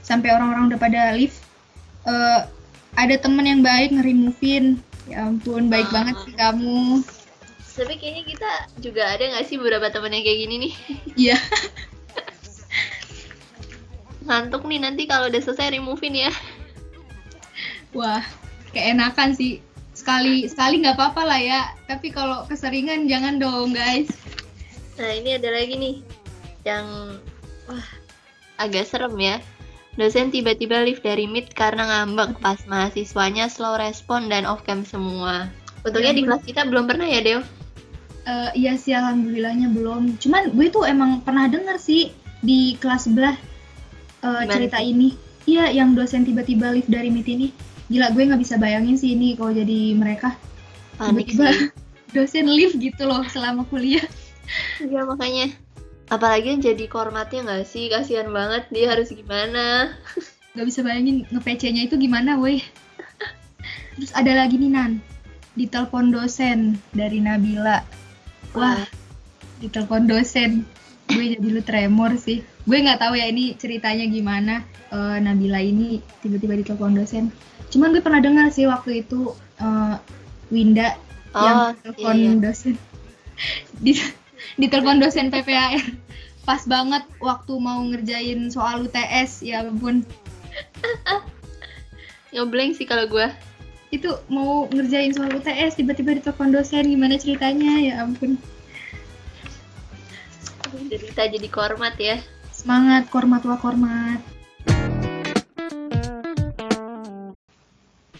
sampai 0.00 0.30
orang-orang 0.30 0.70
udah 0.70 0.78
pada 0.78 1.12
lift 1.12 1.42
eh, 2.04 2.40
ada 2.92 3.14
temen 3.16 3.42
yang 3.42 3.60
baik 3.60 3.90
ngerimovin. 3.90 4.78
Ya 5.04 5.26
ampun 5.26 5.66
baik 5.66 5.90
Ah. 5.90 5.92
banget 5.98 6.16
sih 6.22 6.34
kamu. 6.34 7.02
tapi 7.72 7.96
kayaknya 7.96 8.24
kita 8.28 8.50
juga 8.78 9.02
ada 9.08 9.24
nggak 9.24 9.48
sih 9.48 9.56
beberapa 9.56 9.88
temen 9.88 10.12
yang 10.12 10.22
kayak 10.22 10.38
gini 10.44 10.54
nih 10.60 10.72
Iya. 11.24 11.36
ngantuk 14.22 14.62
nih 14.64 14.78
nanti 14.78 15.08
kalau 15.08 15.26
udah 15.26 15.40
selesai 15.40 15.72
removein 15.72 16.14
ya 16.14 16.32
Wah, 17.92 18.24
keenakan 18.72 19.36
sih. 19.36 19.60
Sekali 19.92 20.48
sekali 20.48 20.80
nggak 20.80 20.96
apa-apa 20.96 21.28
lah 21.28 21.36
ya. 21.36 21.60
Tapi 21.84 22.08
kalau 22.08 22.48
keseringan 22.48 23.04
jangan 23.04 23.36
dong 23.36 23.76
guys. 23.76 24.08
Nah 25.00 25.10
ini 25.12 25.36
ada 25.40 25.48
lagi 25.52 25.74
nih 25.76 25.96
yang 26.68 27.16
wah 27.68 27.88
agak 28.60 28.86
serem 28.86 29.16
ya 29.18 29.36
dosen 29.96 30.32
tiba-tiba 30.32 30.84
lift 30.84 31.04
dari 31.04 31.28
Meet 31.28 31.52
karena 31.52 31.84
ngambek 31.84 32.40
pas 32.40 32.60
mahasiswanya 32.64 33.48
slow 33.52 33.76
respon 33.76 34.28
dan 34.32 34.48
off 34.48 34.64
cam 34.64 34.84
semua 34.84 35.52
untungnya 35.84 36.12
Ya 36.12 36.16
di 36.16 36.22
ampun. 36.22 36.28
kelas 36.32 36.42
kita 36.48 36.62
belum 36.68 36.84
pernah 36.88 37.08
ya 37.08 37.20
Deo 37.20 37.42
Eh, 38.22 38.50
iya 38.54 38.78
sih 38.78 38.94
alhamdulillahnya 38.94 39.74
belum. 39.74 40.14
Cuman 40.22 40.54
gue 40.54 40.70
tuh 40.70 40.86
emang 40.86 41.18
pernah 41.26 41.50
denger 41.50 41.74
sih 41.82 42.14
di 42.38 42.78
kelas 42.78 43.10
sebelah 43.10 43.34
eh, 44.22 44.42
Gimana 44.46 44.52
cerita 44.54 44.78
ini. 44.78 45.18
Iya, 45.42 45.74
yang 45.74 45.98
dosen 45.98 46.22
tiba-tiba 46.22 46.70
lift 46.70 46.86
dari 46.86 47.10
meet 47.10 47.26
ini. 47.26 47.50
Gila 47.90 48.14
gue 48.14 48.22
nggak 48.30 48.38
bisa 48.38 48.62
bayangin 48.62 48.94
sih 48.94 49.18
ini 49.18 49.34
kalau 49.34 49.50
jadi 49.50 49.98
mereka. 49.98 50.38
panik 51.02 51.34
Tiba-tiba 51.34 51.50
sih 51.50 51.68
dosen 52.14 52.46
lift 52.46 52.78
gitu 52.78 53.02
loh 53.10 53.26
selama 53.26 53.66
kuliah. 53.66 54.06
Iya 54.82 55.06
makanya 55.06 55.54
apalagi 56.12 56.52
yang 56.52 56.60
jadi 56.60 56.84
kormatnya 56.90 57.40
nggak 57.46 57.64
sih 57.64 57.88
kasihan 57.88 58.28
banget 58.28 58.68
dia 58.68 58.92
harus 58.92 59.08
gimana 59.08 59.96
Gak 60.52 60.68
bisa 60.68 60.84
bayangin 60.84 61.24
nge-PC-nya 61.32 61.88
itu 61.88 61.96
gimana 61.96 62.36
woi. 62.36 62.60
Terus 63.96 64.12
ada 64.12 64.44
lagi 64.44 64.60
nih 64.60 64.68
Nan. 64.68 65.00
Ditelepon 65.56 66.12
dosen 66.12 66.76
dari 66.92 67.24
Nabila. 67.24 67.80
Wah, 68.52 68.84
ditelepon 69.64 70.04
dosen. 70.04 70.68
Gue 71.08 71.36
jadi 71.36 71.48
lu 71.48 71.64
tremor 71.64 72.20
sih. 72.20 72.44
Gue 72.68 72.84
nggak 72.84 73.00
tahu 73.00 73.16
ya 73.16 73.32
ini 73.32 73.56
ceritanya 73.56 74.04
gimana. 74.12 74.54
eh, 74.92 75.16
Nabila 75.24 75.56
ini 75.56 76.04
tiba-tiba 76.20 76.52
ditelepon 76.60 77.00
dosen. 77.00 77.32
Cuman 77.72 77.96
gue 77.96 78.04
pernah 78.04 78.20
dengar 78.20 78.52
sih 78.52 78.68
waktu 78.68 79.08
itu 79.08 79.32
eh, 79.56 79.96
Winda 80.52 81.00
yang 81.32 81.56
oh 81.56 81.70
telepon 81.80 82.16
iya, 82.20 82.28
iya. 82.28 82.40
dosen. 82.44 82.74
Di 84.56 84.68
ditelepon 84.68 85.00
dosen 85.00 85.32
PPAR. 85.32 85.80
Pas 86.42 86.62
banget 86.66 87.06
waktu 87.22 87.52
mau 87.56 87.80
ngerjain 87.86 88.50
soal 88.50 88.84
UTS, 88.84 89.46
ya 89.46 89.62
ampun. 89.64 90.02
ngeblank 92.32 92.72
sih 92.80 92.88
kalau 92.88 93.04
gue 93.08 93.28
itu 93.92 94.08
mau 94.32 94.64
ngerjain 94.72 95.12
soal 95.12 95.28
UTS 95.36 95.76
tiba-tiba 95.76 96.16
ditelepon 96.16 96.48
dosen 96.48 96.88
gimana 96.88 97.20
ceritanya? 97.20 97.76
Ya 97.80 98.00
ampun. 98.00 98.40
Cerita 100.88 101.28
jadi 101.28 101.48
kormat 101.52 101.94
ya. 102.00 102.16
Semangat 102.48 103.12
kormat 103.12 103.44
wa 103.44 103.56
kormat. 103.60 104.20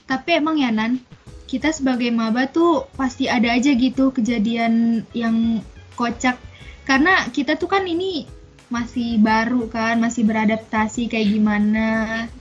Tapi 0.04 0.30
emang 0.36 0.60
ya 0.60 0.68
Nan 0.68 1.00
kita 1.48 1.72
sebagai 1.72 2.12
maba 2.12 2.48
tuh 2.48 2.88
pasti 2.96 3.28
ada 3.28 3.52
aja 3.52 3.72
gitu 3.72 4.12
kejadian 4.12 5.04
yang 5.16 5.60
kocak. 5.94 6.36
Karena 6.82 7.26
kita 7.30 7.54
tuh 7.54 7.70
kan 7.70 7.84
ini 7.84 8.26
masih 8.72 9.20
baru 9.20 9.68
kan 9.68 10.00
masih 10.00 10.24
beradaptasi 10.24 11.06
kayak 11.06 11.28
gimana 11.28 11.86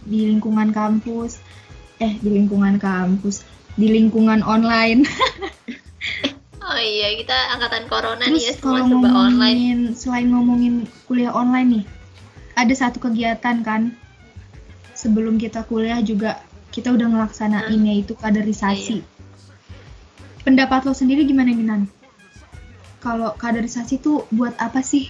di 0.01 0.31
lingkungan 0.31 0.71
kampus. 0.71 1.37
Eh 1.99 2.17
di 2.17 2.29
lingkungan 2.31 2.79
kampus. 2.79 3.43
Di 3.75 3.87
lingkungan 3.87 4.41
online. 4.41 5.05
Oh 6.61 6.79
iya 6.79 7.11
kita 7.19 7.35
angkatan 7.51 7.83
corona 7.91 8.23
nih 8.23 8.47
ya 8.47 8.53
Terus 8.55 8.63
semua 8.63 8.79
kalau 8.79 8.87
serba 8.87 9.09
online. 9.11 9.11
ngomongin 9.11 9.79
selain 9.91 10.27
ngomongin 10.31 10.73
kuliah 11.03 11.33
online 11.35 11.67
nih, 11.67 11.85
ada 12.55 12.71
satu 12.71 13.01
kegiatan 13.01 13.59
kan? 13.59 13.91
Sebelum 14.95 15.35
kita 15.35 15.67
kuliah 15.67 15.99
juga 15.99 16.39
kita 16.71 16.95
udah 16.95 17.11
ngelaksanain 17.11 17.75
Hmm. 17.75 17.89
yaitu 17.91 18.15
kaderisasi. 18.15 19.03
Pendapat 20.41 20.87
lo 20.87 20.95
sendiri 20.95 21.27
gimana 21.27 21.51
Minan? 21.51 21.91
Kalau 23.01 23.33
kaderisasi 23.33 23.97
tuh 23.97 24.29
buat 24.29 24.53
apa 24.61 24.85
sih? 24.85 25.09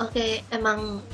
Oke, 0.00 0.42
emang 0.50 1.04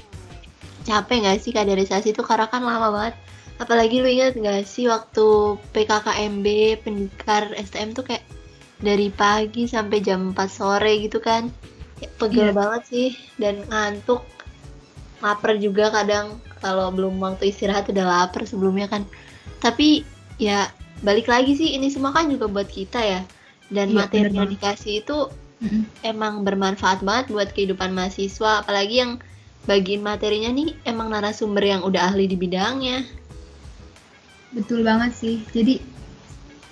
capek 0.87 1.27
nggak 1.27 1.39
sih 1.43 1.53
kaderisasi 1.53 2.17
itu 2.17 2.23
karena 2.25 2.49
kan 2.49 2.65
lama 2.65 2.89
banget. 2.89 3.15
Apalagi 3.59 4.01
lu 4.01 4.09
ingat 4.09 4.39
nggak 4.39 4.65
sih 4.65 4.87
waktu 4.87 5.59
PKKMB 5.75 6.47
pendikar 6.87 7.51
STM 7.59 7.93
tuh 7.93 8.07
kayak 8.07 8.25
dari 8.79 9.11
pagi 9.11 9.67
sampai 9.67 9.99
jam 9.99 10.33
4 10.33 10.39
sore 10.49 11.03
gitu 11.03 11.19
kan. 11.19 11.51
Kayak 11.99 12.13
pegel 12.17 12.49
Iya. 12.49 12.57
banget 12.57 12.83
sih 12.87 13.09
dan 13.37 13.67
ngantuk. 13.67 14.23
Lapar 15.19 15.59
juga 15.59 15.91
kadang 15.91 16.39
kalau 16.63 16.95
belum 16.95 17.19
waktu 17.19 17.51
istirahat 17.51 17.91
udah 17.91 18.07
lapar 18.07 18.47
sebelumnya 18.47 18.87
kan. 18.87 19.03
Tapi 19.59 20.07
ya 20.39 20.71
balik 21.07 21.27
lagi 21.31 21.53
sih 21.59 21.75
ini 21.77 21.89
semua 21.93 22.11
kan 22.17 22.27
juga 22.31 22.47
buat 22.51 22.69
kita 22.69 23.01
ya. 23.03 23.21
Dan 23.69 23.93
Iya, 23.93 23.97
materi 24.05 24.33
yang 24.33 24.49
dikasih 24.49 25.05
itu 25.05 25.19
Mm-mm. 25.61 25.85
emang 26.07 26.47
bermanfaat 26.47 27.03
banget 27.05 27.27
buat 27.35 27.49
kehidupan 27.53 27.91
mahasiswa 27.93 28.63
apalagi 28.63 29.03
yang 29.03 29.13
bagiin 29.69 30.01
materinya 30.01 30.51
nih 30.55 30.73
emang 30.89 31.13
narasumber 31.13 31.61
yang 31.61 31.83
udah 31.85 32.09
ahli 32.09 32.25
di 32.31 32.37
bidangnya 32.39 33.05
Betul 34.55 34.81
banget 34.85 35.13
sih. 35.13 35.37
Jadi 35.53 35.75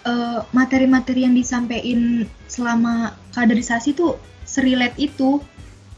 eh, 0.06 0.40
materi-materi 0.56 1.28
yang 1.28 1.34
disampaikan 1.36 2.24
selama 2.48 3.12
kaderisasi 3.36 3.92
tuh 3.92 4.16
serilet 4.46 4.94
itu. 4.96 5.42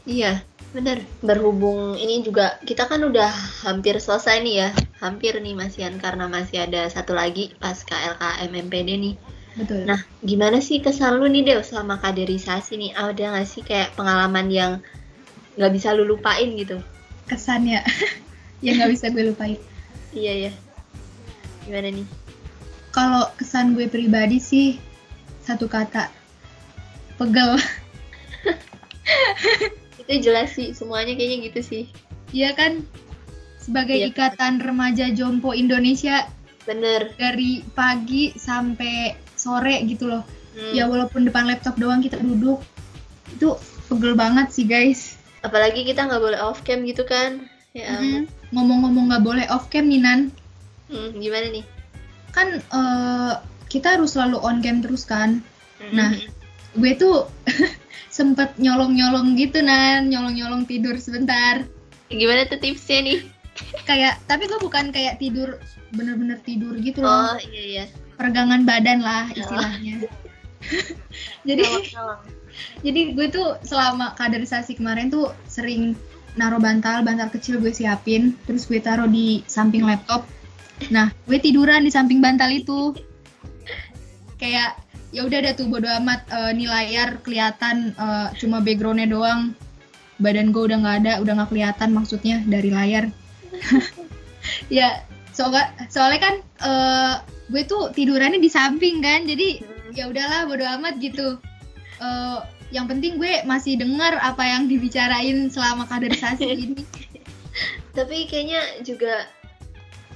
iya 0.09 0.41
Bener, 0.69 1.01
berhubung 1.25 1.97
ini 1.97 2.21
juga 2.21 2.61
kita 2.61 2.85
kan 2.85 3.01
udah 3.01 3.33
hampir 3.65 3.97
selesai 3.97 4.45
nih 4.45 4.55
ya, 4.65 4.69
hampir 5.01 5.33
nih 5.41 5.57
Masian 5.57 5.97
karena 5.97 6.29
masih 6.29 6.61
ada 6.61 6.85
satu 6.85 7.17
lagi 7.17 7.57
pasca 7.57 7.97
LKM 7.97 8.69
MPD 8.69 8.89
nih. 9.01 9.15
Betul. 9.57 9.89
Nah, 9.89 9.99
gimana 10.21 10.61
sih 10.61 10.77
kesan 10.77 11.17
lu 11.17 11.25
nih 11.25 11.41
Dew 11.41 11.61
selama 11.65 11.97
kaderisasi 11.97 12.77
nih? 12.77 12.91
Ada 12.93 13.33
nggak 13.33 13.47
sih 13.49 13.65
kayak 13.65 13.97
pengalaman 13.97 14.47
yang 14.53 14.71
nggak 15.57 15.73
bisa 15.73 15.91
lu 15.97 16.05
lupain 16.05 16.53
gitu? 16.53 16.77
kesannya 17.29 17.85
yang 18.65 18.81
nggak 18.81 18.91
bisa 18.97 19.13
gue 19.13 19.29
lupain. 19.29 19.61
Iya 20.11 20.49
ya. 20.49 20.51
Gimana 21.69 21.93
nih? 21.93 22.07
Kalau 22.89 23.29
kesan 23.37 23.77
gue 23.77 23.85
pribadi 23.85 24.41
sih 24.41 24.81
satu 25.45 25.69
kata 25.69 26.09
pegel. 27.21 27.53
Itu 30.09 30.33
jelas 30.33 30.57
sih, 30.57 30.73
semuanya 30.73 31.13
kayaknya 31.13 31.53
gitu 31.53 31.61
sih. 31.61 31.83
Iya 32.33 32.57
kan? 32.57 32.81
Sebagai 33.61 33.93
Iya. 33.93 34.09
ikatan 34.09 34.57
remaja 34.57 35.13
jompo 35.13 35.53
Indonesia 35.53 36.25
Bener. 36.65 37.13
dari 37.13 37.61
pagi 37.77 38.33
sampai 38.33 39.13
sore 39.37 39.77
gitu 39.85 40.09
loh. 40.09 40.25
Hmm. 40.57 40.73
Ya 40.73 40.89
walaupun 40.89 41.29
depan 41.29 41.45
laptop 41.45 41.77
doang 41.77 42.01
kita 42.01 42.17
duduk 42.17 42.57
itu 43.29 43.53
pegel 43.85 44.17
banget 44.17 44.49
sih 44.49 44.65
guys. 44.65 45.21
Apalagi 45.45 45.85
kita 45.85 46.09
nggak 46.09 46.17
boleh 46.17 46.41
off 46.41 46.65
cam 46.65 46.81
gitu 46.89 47.05
kan? 47.05 47.45
Ya, 47.77 47.93
ampun. 47.93 48.25
Mm, 48.25 48.49
Ngomong-ngomong 48.49 49.13
nggak 49.13 49.21
boleh 49.23 49.45
off 49.53 49.69
cam 49.69 49.85
nih 49.85 50.01
Nan. 50.01 50.33
Hmm, 50.89 51.13
gimana 51.21 51.53
nih? 51.53 51.61
Kan 52.33 52.57
eh, 52.57 53.33
kita 53.69 53.93
harus 53.93 54.17
selalu 54.17 54.41
on 54.41 54.57
cam 54.65 54.81
terus 54.81 55.05
kan. 55.05 55.45
Hmm. 55.77 55.93
Nah. 55.93 56.17
Gue 56.73 56.97
tuh 56.97 57.29
sempet 58.07 58.55
nyolong-nyolong 58.55 59.35
gitu 59.35 59.59
Nan, 59.59 60.07
nyolong-nyolong 60.07 60.63
tidur 60.63 60.95
sebentar. 60.95 61.67
gimana 62.09 62.41
tuh 62.49 62.57
tipsnya 62.57 63.05
nih? 63.05 63.19
Kayak 63.85 64.17
tapi 64.25 64.49
gue 64.49 64.57
bukan 64.57 64.89
kayak 64.89 65.21
tidur 65.21 65.61
bener-bener 65.93 66.41
tidur 66.41 66.73
gitu 66.81 67.05
loh. 67.05 67.35
Oh 67.35 67.37
iya 67.37 67.63
iya. 67.63 67.85
Peregangan 68.17 68.65
badan 68.65 69.05
lah 69.05 69.29
istilahnya. 69.35 70.09
Jadi 71.47 71.63
jadi 72.83 73.01
gue 73.15 73.27
tuh 73.31 73.55
selama 73.63 74.15
kaderisasi 74.15 74.75
kemarin 74.75 75.11
tuh 75.11 75.31
sering 75.47 75.95
naruh 76.37 76.61
bantal 76.61 77.01
bantal 77.01 77.31
kecil 77.31 77.57
gue 77.59 77.73
siapin 77.73 78.35
terus 78.45 78.69
gue 78.69 78.79
taruh 78.79 79.09
di 79.09 79.41
samping 79.49 79.83
laptop 79.83 80.23
nah 80.93 81.11
gue 81.27 81.37
tiduran 81.39 81.83
di 81.83 81.91
samping 81.91 82.23
bantal 82.23 82.47
itu 82.51 82.95
kayak 84.39 84.79
ya 85.09 85.25
udah 85.25 85.37
ada 85.41 85.51
tuh 85.57 85.67
bodo 85.69 85.89
amat 85.89 86.25
eh, 86.29 86.51
nih 86.53 86.67
layar 86.69 87.09
kelihatan 87.25 87.93
eh, 87.97 88.27
cuma 88.37 88.61
backgroundnya 88.61 89.09
doang. 89.09 89.53
Badan 90.19 90.51
gue 90.51 90.67
udah 90.67 90.77
nggak 90.83 90.97
ada 91.05 91.13
udah 91.23 91.33
nggak 91.39 91.49
kelihatan 91.51 91.89
maksudnya 91.95 92.43
dari 92.45 92.69
layar. 92.73 93.09
Ya 94.71 95.03
soalnya 95.35 95.67
soalnya 95.91 96.19
kan 96.23 96.35
eh, 96.63 97.13
gue 97.51 97.63
tuh 97.67 97.91
tidurannya 97.91 98.39
di 98.39 98.47
samping 98.47 99.03
kan 99.03 99.27
jadi 99.27 99.59
Hmm. 99.89 99.97
ya 99.97 100.05
udahlah 100.05 100.45
bodo 100.45 100.65
amat 100.79 101.01
gitu. 101.01 101.41
Eh, 101.99 102.39
yang 102.69 102.85
penting 102.85 103.17
gue 103.17 103.41
masih 103.49 103.81
dengar 103.81 104.21
apa 104.21 104.45
yang 104.45 104.69
dibicarain 104.69 105.49
selama 105.49 105.89
kaderisasi 105.89 106.45
ini. 106.69 106.83
Tapi 107.97 108.29
kayaknya 108.29 108.61
juga 108.85 109.25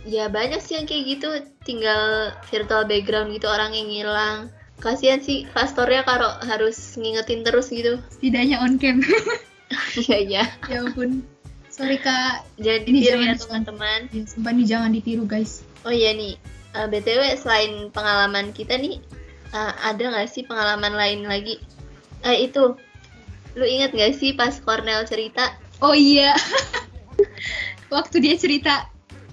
ya 0.06 0.30
banyak 0.30 0.62
sih 0.62 0.78
yang 0.78 0.86
kayak 0.86 1.18
gitu. 1.18 1.30
Tinggal 1.66 2.38
virtual 2.54 2.86
background 2.86 3.34
gitu 3.34 3.50
orang 3.50 3.74
yang 3.74 3.90
ngilang. 3.90 4.54
Kasihan 4.84 5.24
sih 5.24 5.48
pastornya 5.48 6.04
kalau 6.04 6.28
harus 6.44 6.76
ngingetin 7.00 7.40
terus 7.42 7.72
gitu. 7.72 8.04
setidaknya 8.12 8.60
on 8.60 8.76
cam 8.76 9.00
Iya 10.04 10.18
iya. 10.20 10.44
ya 10.68 10.84
ampun 10.84 11.24
sorry 11.72 11.96
kak 11.98 12.44
Jangan 12.60 12.84
Ini 12.86 13.00
jangan 13.02 13.26
ya 13.26 13.36
teman-teman. 13.40 14.00
ya, 14.12 14.22
sumpah 14.28 14.52
nih 14.52 14.68
jangan 14.68 14.92
ditiru 14.92 15.24
guys 15.24 15.64
Oh 15.82 15.92
iya 15.92 16.12
nih, 16.12 16.36
eh, 16.76 16.88
btw 16.88 17.36
selain 17.36 17.90
pengalaman 17.90 18.52
kita 18.52 18.76
nih, 18.76 19.00
eh, 19.50 19.74
ada 19.82 20.04
nggak 20.04 20.28
sih 20.28 20.44
pengalaman 20.44 20.94
lain 20.94 21.28
lagi? 21.28 21.60
Eh 22.24 22.48
itu, 22.48 22.76
lu 23.56 23.66
inget 23.66 23.92
nggak 23.92 24.14
sih 24.14 24.32
pas 24.32 24.52
Cornell 24.60 25.04
cerita? 25.04 25.56
oh 25.80 25.92
iya 25.92 26.32
waktu 27.94 28.20
dia 28.20 28.36
cerita 28.36 28.88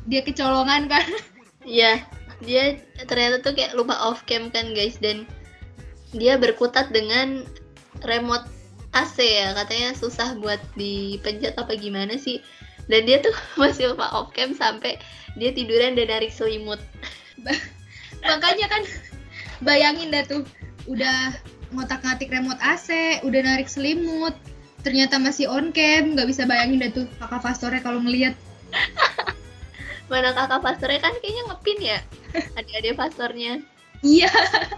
dia 0.06 0.22
kecolongan 0.22 0.86
kan 0.86 1.04
Iya, 1.60 2.00
dia 2.40 2.80
ternyata 3.04 3.44
tuh 3.44 3.52
kayak 3.52 3.76
lupa 3.76 3.92
off 4.00 4.24
cam 4.24 4.48
kan 4.48 4.72
guys 4.72 4.96
dan 4.98 5.28
dia 6.14 6.34
berkutat 6.40 6.90
dengan 6.90 7.46
remote 8.02 8.46
AC 8.90 9.22
ya 9.22 9.54
katanya 9.54 9.94
susah 9.94 10.34
buat 10.42 10.58
dipencet 10.74 11.54
apa 11.54 11.78
gimana 11.78 12.18
sih. 12.18 12.42
Dan 12.90 13.06
dia 13.06 13.22
tuh 13.22 13.34
masih 13.60 13.94
lupa 13.94 14.10
off 14.14 14.34
cam 14.34 14.54
sampai 14.54 14.98
dia 15.38 15.54
tiduran 15.54 15.94
dan 15.94 16.10
narik 16.10 16.34
selimut. 16.34 16.82
Makanya 18.28 18.66
kan 18.66 18.82
bayangin 19.62 20.10
dah 20.10 20.24
tuh 20.26 20.42
udah 20.88 21.36
ngotak 21.70 22.02
ngatik 22.02 22.32
remote 22.34 22.58
AC 22.58 23.20
udah 23.22 23.40
narik 23.46 23.70
selimut 23.70 24.34
ternyata 24.80 25.20
masih 25.20 25.46
on 25.46 25.70
cam 25.70 26.16
nggak 26.16 26.28
bisa 26.28 26.48
bayangin 26.48 26.82
dah 26.82 26.90
tuh 26.90 27.06
kakak 27.20 27.42
pastornya 27.44 27.80
kalau 27.84 28.00
ngelihat 28.00 28.34
mana 30.10 30.34
kakak 30.34 30.60
pastornya 30.64 31.00
kan 31.04 31.14
kayaknya 31.20 31.42
ngepin 31.46 31.78
ya 31.78 31.98
adik-adik 32.58 32.96
pastornya 32.98 33.62
iya. 34.02 34.30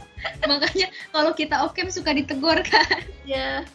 Makanya 0.51 0.91
kalau 1.11 1.35
kita 1.35 1.63
off 1.63 1.75
cam 1.75 1.91
suka 1.91 2.15
ditegur 2.15 2.63
kan? 2.63 3.03
Ya 3.27 3.67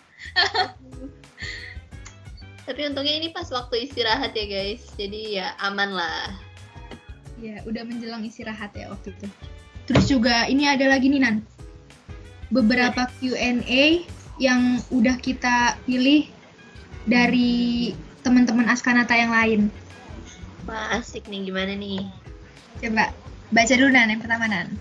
tapi 2.68 2.84
untungnya 2.84 3.16
ini 3.16 3.32
pas 3.32 3.48
waktu 3.48 3.88
istirahat 3.88 4.36
ya 4.36 4.46
guys. 4.46 4.84
Jadi 5.00 5.40
ya 5.40 5.56
aman 5.64 5.96
lah. 5.96 6.36
Ya 7.40 7.64
udah 7.64 7.88
menjelang 7.88 8.28
istirahat 8.28 8.76
ya 8.76 8.92
waktu 8.92 9.16
itu. 9.16 9.28
Terus 9.88 10.06
juga 10.12 10.44
ini 10.52 10.68
ada 10.68 10.92
lagi 10.92 11.08
nih 11.08 11.24
Nan. 11.24 11.40
Beberapa 12.52 13.08
Q&A 13.20 14.04
yang 14.38 14.84
udah 14.92 15.16
kita 15.20 15.80
pilih 15.88 16.28
dari 17.08 17.96
teman-teman 18.28 18.68
Askanata 18.68 19.16
yang 19.16 19.32
lain. 19.32 19.72
Wah 20.68 21.00
asik 21.00 21.32
nih. 21.32 21.48
Gimana 21.48 21.72
nih? 21.72 22.04
Coba 22.84 23.16
baca 23.56 23.74
dulu 23.80 23.96
Nan 23.96 24.12
yang 24.12 24.20
pertama 24.20 24.52
Nan 24.52 24.76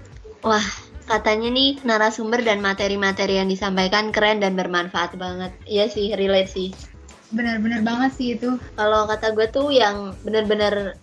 Wah, 0.44 0.62
katanya 1.06 1.48
nih 1.48 1.80
narasumber 1.82 2.42
dan 2.42 2.60
materi-materi 2.60 3.38
yang 3.38 3.48
disampaikan 3.48 4.10
keren 4.10 4.42
dan 4.42 4.54
bermanfaat 4.54 5.16
banget. 5.16 5.52
Iya 5.66 5.86
sih, 5.88 6.12
relate 6.14 6.50
sih. 6.50 6.70
benar-benar 7.26 7.82
banget 7.82 8.14
sih 8.14 8.28
itu 8.38 8.54
Kalau 8.78 9.02
kata 9.10 9.34
gue 9.34 9.50
tuh 9.50 9.74
yang 9.74 10.14
bener-bener 10.22 10.94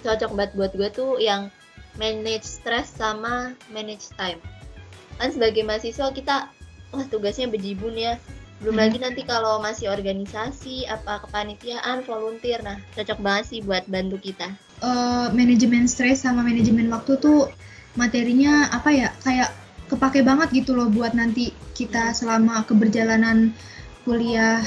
cocok 0.00 0.32
banget 0.32 0.52
buat 0.56 0.72
gue 0.72 0.88
tuh 0.88 1.20
yang 1.20 1.52
manage 2.00 2.48
stress 2.48 2.96
sama 2.96 3.52
manage 3.68 4.08
time. 4.16 4.40
Kan 5.20 5.36
sebagai 5.36 5.68
mahasiswa 5.68 6.08
kita, 6.12 6.48
wah 6.92 7.04
tugasnya 7.12 7.52
bejibun 7.52 7.92
ya. 7.92 8.16
Belum 8.64 8.72
Hmm. 8.72 8.88
lagi 8.88 8.96
nanti 8.96 9.20
kalau 9.20 9.60
masih 9.60 9.92
organisasi, 9.92 10.88
apa 10.88 11.20
kepanitiaan, 11.28 12.00
volunteer. 12.08 12.64
Nah, 12.64 12.80
cocok 12.96 13.20
banget 13.20 13.44
sih 13.46 13.60
buat 13.60 13.84
bantu 13.86 14.16
kita. 14.16 14.48
eh, 14.76 15.28
manajemen 15.32 15.88
stres 15.88 16.20
sama 16.20 16.40
manajemen 16.40 16.88
waktu 16.88 17.16
tuh 17.16 17.48
materinya 17.96 18.68
apa 18.70 18.88
ya 18.92 19.08
kayak 19.24 19.50
kepake 19.88 20.20
banget 20.22 20.52
gitu 20.52 20.76
loh 20.76 20.88
buat 20.92 21.16
nanti 21.16 21.52
kita 21.72 22.12
selama 22.12 22.64
keberjalanan 22.68 23.52
kuliah 24.04 24.62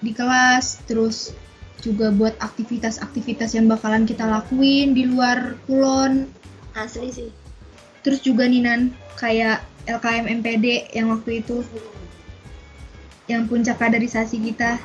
di 0.00 0.10
kelas 0.16 0.80
terus 0.88 1.36
juga 1.80 2.12
buat 2.12 2.36
aktivitas-aktivitas 2.40 3.56
yang 3.56 3.68
bakalan 3.68 4.04
kita 4.04 4.24
lakuin 4.28 4.92
di 4.92 5.08
luar 5.08 5.56
kulon 5.64 6.28
Asli 6.76 7.08
sih. 7.12 7.30
terus 8.04 8.20
juga 8.20 8.44
Ninan 8.48 8.92
kayak 9.16 9.64
LKM 9.88 10.28
MPD 10.40 10.92
yang 10.92 11.08
waktu 11.12 11.40
itu 11.40 11.64
yang 13.26 13.48
puncak 13.48 13.78
kaderisasi 13.78 14.40
kita 14.42 14.76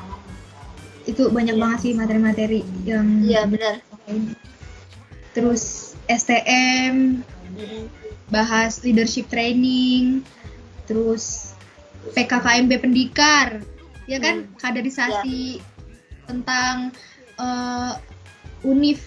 itu 1.06 1.30
banyak 1.30 1.54
Iya. 1.54 1.62
banget 1.62 1.78
sih 1.86 1.92
materi-materi 1.94 2.60
yang 2.82 3.06
Iya, 3.22 3.46
benar. 3.46 3.74
terus 5.30 5.94
STM. 6.06 7.22
Bahas 8.28 8.82
leadership 8.82 9.30
training 9.30 10.22
terus 10.86 11.54
PKKMB 12.14 12.82
Pendikar 12.82 13.62
ya 14.06 14.18
kan 14.22 14.46
Hmm. 14.46 14.54
kaderisasi 14.58 15.58
tentang 16.26 16.94
eh, 17.36 17.92
univ 18.62 19.02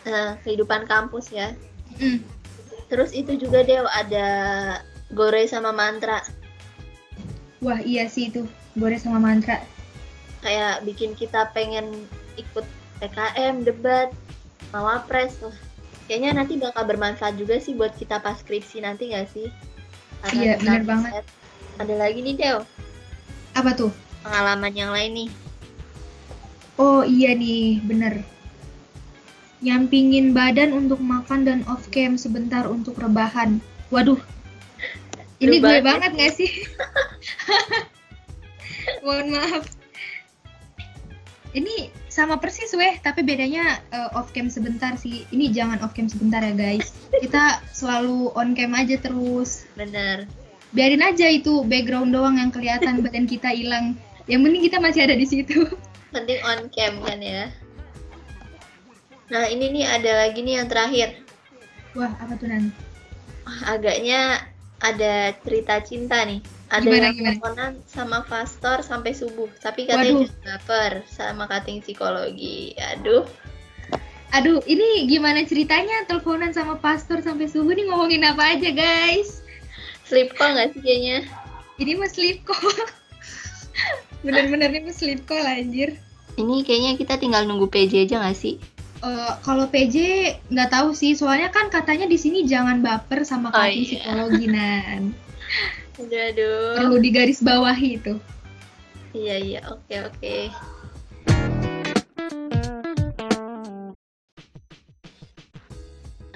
Nah, 0.00 0.40
kehidupan 0.40 0.88
kampus 0.88 1.28
ya. 1.28 1.52
Mm, 2.00 2.24
Terus 2.88 3.12
itu 3.12 3.36
juga 3.36 3.60
deh 3.60 3.84
ada 3.84 4.28
gore 5.12 5.44
sama 5.44 5.70
mantra 5.70 6.24
wah 7.60 7.76
iya 7.84 8.08
sih 8.08 8.32
itu 8.32 8.48
gore 8.72 8.96
sama 8.96 9.20
mantra 9.20 9.60
kayak 10.40 10.80
bikin 10.88 11.12
kita 11.12 11.52
pengen 11.52 12.08
ikut 12.40 12.64
PKM 13.00 13.64
debat 13.68 14.08
mawapres 14.72 15.36
tuh. 15.36 15.52
Kayaknya 16.10 16.42
nanti 16.42 16.58
bakal 16.58 16.90
bermanfaat 16.90 17.38
juga 17.38 17.62
sih 17.62 17.78
buat 17.78 17.94
kita 17.94 18.18
pas 18.18 18.34
skripsi 18.42 18.82
nanti 18.82 19.14
nggak 19.14 19.30
sih? 19.30 19.46
Karena 20.26 20.42
Iya, 20.42 20.54
riset. 20.58 20.82
banget. 20.82 21.24
Ada 21.78 21.94
lagi 21.94 22.18
nih 22.26 22.34
Del, 22.34 22.58
apa 23.54 23.70
tuh 23.78 23.94
pengalaman 24.26 24.74
yang 24.74 24.90
lain 24.90 25.10
nih. 25.14 25.30
Oh 26.82 27.06
iya 27.06 27.30
nih, 27.38 27.78
bener. 27.86 28.26
Nyampingin 29.62 30.34
badan 30.34 30.74
untuk 30.74 30.98
makan 30.98 31.46
dan 31.46 31.62
off 31.70 31.86
cam 31.94 32.18
sebentar 32.18 32.66
untuk 32.66 32.98
rebahan. 32.98 33.62
Waduh, 33.94 34.18
ini 35.38 35.62
gue 35.62 35.78
banget 35.78 36.10
gak 36.10 36.34
sih? 36.34 36.50
Mohon 39.06 39.38
maaf. 39.38 39.62
Ini 41.54 41.94
sama 42.10 42.42
persis 42.42 42.74
weh, 42.74 42.98
tapi 43.00 43.22
bedanya 43.22 43.78
eh, 43.94 44.18
off 44.18 44.34
cam 44.34 44.50
sebentar 44.50 44.98
sih. 44.98 45.24
Ini 45.30 45.54
jangan 45.54 45.78
off 45.86 45.94
cam 45.94 46.10
sebentar 46.10 46.42
ya 46.42 46.52
guys. 46.52 46.90
Kita 47.14 47.62
selalu 47.70 48.34
on 48.34 48.52
cam 48.58 48.74
aja 48.74 48.98
terus. 48.98 49.64
Bener. 49.78 50.26
Biarin 50.74 51.06
aja 51.06 51.30
itu 51.30 51.62
background 51.62 52.10
doang 52.10 52.36
yang 52.36 52.50
kelihatan 52.50 52.98
badan 53.06 53.30
kita 53.30 53.54
hilang. 53.54 53.94
Yang 54.26 54.40
penting 54.42 54.62
kita 54.66 54.78
masih 54.82 55.00
ada 55.06 55.14
di 55.14 55.26
situ. 55.26 55.70
Penting 56.10 56.42
on 56.42 56.66
cam 56.74 56.98
kan 57.06 57.22
ya. 57.22 57.54
Nah 59.30 59.46
ini 59.46 59.70
nih 59.70 59.86
ada 59.86 60.26
lagi 60.26 60.42
nih 60.42 60.54
yang 60.58 60.66
terakhir. 60.66 61.08
Wah, 61.94 62.10
apa 62.18 62.34
tuh 62.34 62.50
Nan? 62.50 62.74
Wah, 63.46 63.78
agaknya 63.78 64.42
ada 64.82 65.30
cerita 65.46 65.78
cinta 65.86 66.26
nih. 66.26 66.42
Ada 66.70 66.86
Gimana, 66.86 67.02
yang 67.02 67.14
gimana? 67.14 67.30
teleponan 67.34 67.72
sama 67.84 68.18
pastor 68.24 68.78
sampai 68.80 69.10
subuh, 69.10 69.50
tapi 69.58 69.84
katanya 69.84 70.14
Waduh. 70.16 70.22
jangan 70.24 70.42
baper 70.46 70.92
sama 71.04 71.44
kating 71.46 71.82
psikologi. 71.82 72.72
Aduh, 72.94 73.26
Aduh, 74.30 74.62
ini 74.64 75.10
gimana 75.10 75.42
ceritanya 75.42 76.06
teleponan 76.06 76.54
sama 76.54 76.78
pastor 76.78 77.18
sampai 77.18 77.50
subuh 77.50 77.74
nih 77.74 77.90
ngomongin 77.90 78.22
apa 78.22 78.54
aja 78.54 78.70
guys? 78.70 79.42
sleep 80.06 80.34
call 80.34 80.54
nggak 80.54 80.70
sih 80.70 80.80
kayaknya? 80.80 81.26
Ini 81.76 81.98
mah 81.98 82.06
sleep 82.06 82.42
call. 82.42 82.62
Bener-bener 84.22 84.70
ini 84.70 84.86
mah 84.86 84.94
sleep 84.94 85.26
call 85.26 85.42
anjir. 85.42 85.98
Ini 86.34 86.62
kayaknya 86.62 86.92
kita 86.94 87.14
tinggal 87.16 87.42
nunggu 87.42 87.66
PJ 87.66 88.06
aja 88.06 88.22
nggak 88.22 88.38
sih? 88.38 88.54
Eh, 89.00 89.32
kalau 89.40 89.66
PJ 89.66 89.96
nggak 90.46 90.70
tahu 90.70 90.94
sih, 90.94 91.18
soalnya 91.18 91.50
kan 91.50 91.66
katanya 91.66 92.06
di 92.06 92.14
sini 92.14 92.46
jangan 92.46 92.78
baper 92.80 93.22
sama 93.22 93.50
Oh, 93.50 93.58
kating 93.58 93.82
iya. 93.82 93.90
psikologi 93.98 94.46
nan. 94.46 95.02
Aduh, 96.00 96.16
aduh. 96.32 96.76
Perlu 96.80 96.96
digaris 97.04 97.44
bawahi 97.44 98.00
itu. 98.00 98.16
Iya 99.12 99.36
iya, 99.36 99.60
oke 99.68 99.96
oke. 100.08 100.36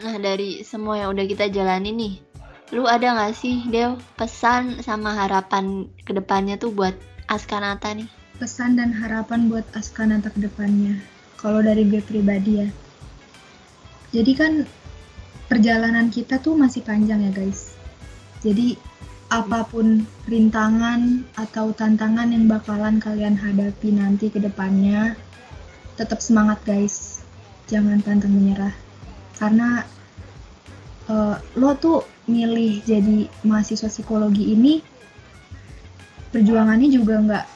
Nah 0.05 0.20
dari 0.20 0.61
semua 0.61 1.00
yang 1.00 1.16
udah 1.16 1.24
kita 1.24 1.48
jalani 1.48 1.96
nih, 1.96 2.14
lu 2.77 2.85
ada 2.85 3.16
nggak 3.16 3.33
sih 3.33 3.64
Dew 3.72 3.96
pesan 4.20 4.85
sama 4.85 5.16
harapan 5.16 5.88
ke 6.05 6.12
depannya 6.12 6.61
tuh 6.61 6.68
buat 6.68 6.92
Askanata 7.24 7.96
nih? 7.96 8.11
Pesan 8.37 8.77
dan 8.77 8.92
harapan 8.92 9.48
buat 9.48 9.64
Askanata 9.72 10.29
ke 10.29 10.44
depannya. 10.44 11.00
Kalau 11.40 11.64
dari 11.64 11.88
gue 11.88 12.05
pribadi 12.05 12.61
ya. 12.61 12.68
Jadi 14.12 14.33
kan 14.37 14.53
perjalanan 15.48 16.12
kita 16.12 16.37
tuh 16.37 16.53
masih 16.53 16.85
panjang 16.85 17.24
ya 17.24 17.33
guys. 17.33 17.72
Jadi 18.44 18.77
apa 19.35 19.66
pun 19.66 20.07
rintangan 20.31 21.27
atau 21.35 21.75
tantangan 21.75 22.31
yang 22.31 22.47
bakalan 22.47 23.03
kalian 23.03 23.35
hadapi 23.35 23.90
nanti 23.90 24.31
ke 24.31 24.38
depannya, 24.38 25.18
tetap 25.99 26.23
semangat 26.23 26.62
guys. 26.62 27.27
Jangan 27.66 27.99
pantang 27.99 28.31
menyerah. 28.31 28.70
Karena 29.35 29.83
eh, 31.11 31.37
lo 31.59 31.75
tuh 31.75 32.07
milih 32.31 32.87
jadi 32.87 33.27
mahasiswa 33.42 33.90
psikologi 33.90 34.55
ini 34.55 34.79
perjuangannya 36.31 36.88
juga 36.94 37.14
nggak 37.18 37.47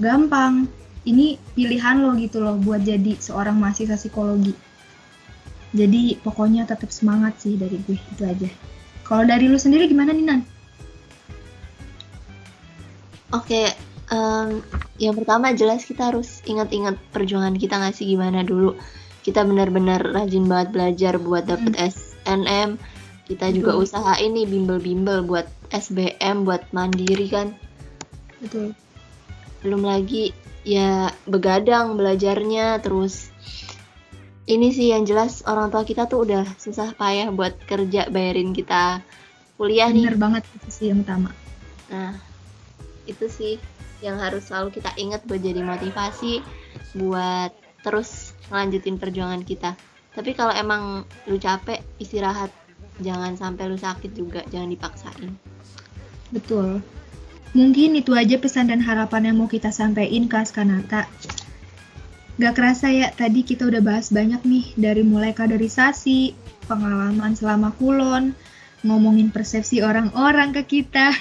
gampang. 0.00 0.64
Ini 1.02 1.36
pilihan 1.52 2.00
lo 2.00 2.16
gitu 2.16 2.40
loh 2.40 2.56
buat 2.56 2.80
jadi 2.88 3.20
seorang 3.20 3.60
mahasiswa 3.60 4.00
psikologi. 4.00 4.56
Jadi 5.76 6.16
pokoknya 6.24 6.64
tetap 6.64 6.88
semangat 6.88 7.36
sih 7.42 7.60
dari 7.60 7.76
gue 7.84 8.00
itu 8.00 8.22
aja. 8.24 8.48
Kalau 9.04 9.28
dari 9.28 9.50
lu 9.50 9.60
sendiri 9.60 9.90
gimana 9.90 10.14
nih 10.14 10.24
Nan? 10.24 10.40
Oke, 13.32 13.72
em, 14.12 14.48
yang 15.00 15.14
pertama 15.16 15.56
jelas 15.56 15.88
kita 15.88 16.12
harus 16.12 16.44
ingat-ingat 16.44 17.00
perjuangan 17.10 17.56
kita 17.56 17.80
nggak 17.80 17.96
sih 17.96 18.06
gimana 18.06 18.44
dulu. 18.44 18.76
Kita 19.24 19.46
benar-benar 19.46 20.02
rajin 20.12 20.44
banget 20.44 20.68
belajar 20.74 21.14
buat 21.16 21.48
dapet 21.48 21.72
SNM. 21.78 22.76
Kita 23.24 23.48
juga 23.54 23.72
Betul. 23.72 23.84
usahain 23.88 24.30
nih 24.34 24.44
bimbel-bimbel 24.44 25.24
buat 25.24 25.46
SBM, 25.72 26.44
buat 26.44 26.68
mandiri 26.76 27.26
kan. 27.30 27.56
Betul. 28.42 28.74
belum 29.62 29.86
lagi 29.86 30.34
ya 30.66 31.06
begadang 31.22 31.94
belajarnya 31.94 32.82
terus 32.82 33.30
ini 34.50 34.74
sih 34.74 34.90
yang 34.90 35.06
jelas 35.06 35.46
orang 35.46 35.70
tua 35.70 35.86
kita 35.86 36.10
tuh 36.10 36.26
udah 36.26 36.42
susah 36.58 36.90
payah 36.98 37.30
buat 37.30 37.54
kerja 37.62 38.10
bayarin 38.10 38.50
kita 38.50 38.98
kuliah 39.54 39.86
Bener 39.94 40.14
nih 40.14 40.18
banget 40.18 40.42
itu 40.58 40.68
sih 40.74 40.86
yang 40.90 41.06
utama. 41.06 41.30
nah 41.86 42.18
itu 43.06 43.26
sih 43.30 43.54
yang 44.02 44.18
harus 44.18 44.50
selalu 44.50 44.74
kita 44.74 44.90
ingat 44.98 45.22
buat 45.26 45.38
jadi 45.38 45.62
motivasi 45.62 46.42
buat 46.98 47.54
terus 47.82 48.34
ngelanjutin 48.50 48.98
perjuangan 48.98 49.42
kita 49.46 49.78
tapi 50.12 50.36
kalau 50.36 50.52
emang 50.52 51.06
lu 51.26 51.38
capek 51.38 51.80
istirahat 52.02 52.50
jangan 53.00 53.34
sampai 53.38 53.70
lu 53.70 53.78
sakit 53.78 54.12
juga 54.12 54.44
jangan 54.50 54.68
dipaksain 54.70 55.32
Betul. 56.32 56.80
Mungkin 57.52 58.00
itu 58.00 58.16
aja 58.16 58.40
pesan 58.40 58.72
dan 58.72 58.80
harapan 58.80 59.28
yang 59.28 59.36
mau 59.44 59.48
kita 59.48 59.68
sampaikan 59.68 60.24
ke 60.24 60.36
Askanata. 60.40 61.04
Gak 62.40 62.56
kerasa 62.56 62.88
ya, 62.88 63.12
tadi 63.12 63.44
kita 63.44 63.68
udah 63.68 63.84
bahas 63.84 64.08
banyak 64.08 64.40
nih, 64.40 64.66
dari 64.80 65.04
mulai 65.04 65.36
kaderisasi, 65.36 66.32
pengalaman 66.64 67.36
selama 67.36 67.76
kulon, 67.76 68.32
ngomongin 68.80 69.28
persepsi 69.28 69.84
orang-orang 69.84 70.56
ke 70.56 70.80
kita. 70.80 71.12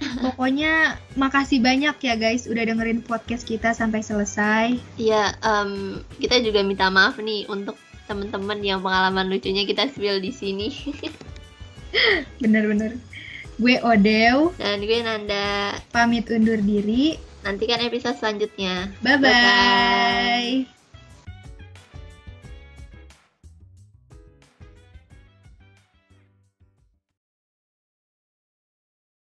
Pokoknya 0.00 0.96
makasih 1.16 1.60
banyak 1.60 1.96
ya 2.00 2.14
guys 2.16 2.48
udah 2.48 2.64
dengerin 2.64 3.04
podcast 3.04 3.44
kita 3.44 3.76
sampai 3.76 4.00
selesai. 4.00 4.80
Iya, 4.96 5.36
em, 5.44 6.00
kita 6.16 6.40
juga 6.40 6.64
minta 6.64 6.88
maaf 6.88 7.20
nih 7.20 7.44
untuk 7.52 7.76
teman-teman 8.08 8.58
yang 8.64 8.80
pengalaman 8.82 9.28
lucunya 9.30 9.68
kita 9.68 9.86
spill 9.92 10.18
di 10.18 10.32
sini. 10.32 10.68
Bener-bener. 12.42 12.96
Gue 13.60 13.76
Odew, 13.84 14.56
Dan 14.56 14.80
gue 14.80 15.04
Nanda. 15.04 15.76
pamit 15.92 16.26
undur 16.32 16.56
diri. 16.56 17.20
Nantikan 17.44 17.84
episode 17.84 18.16
selanjutnya. 18.16 18.88
Bye-bye. 19.04 19.28
Bye-bye. 19.28 20.79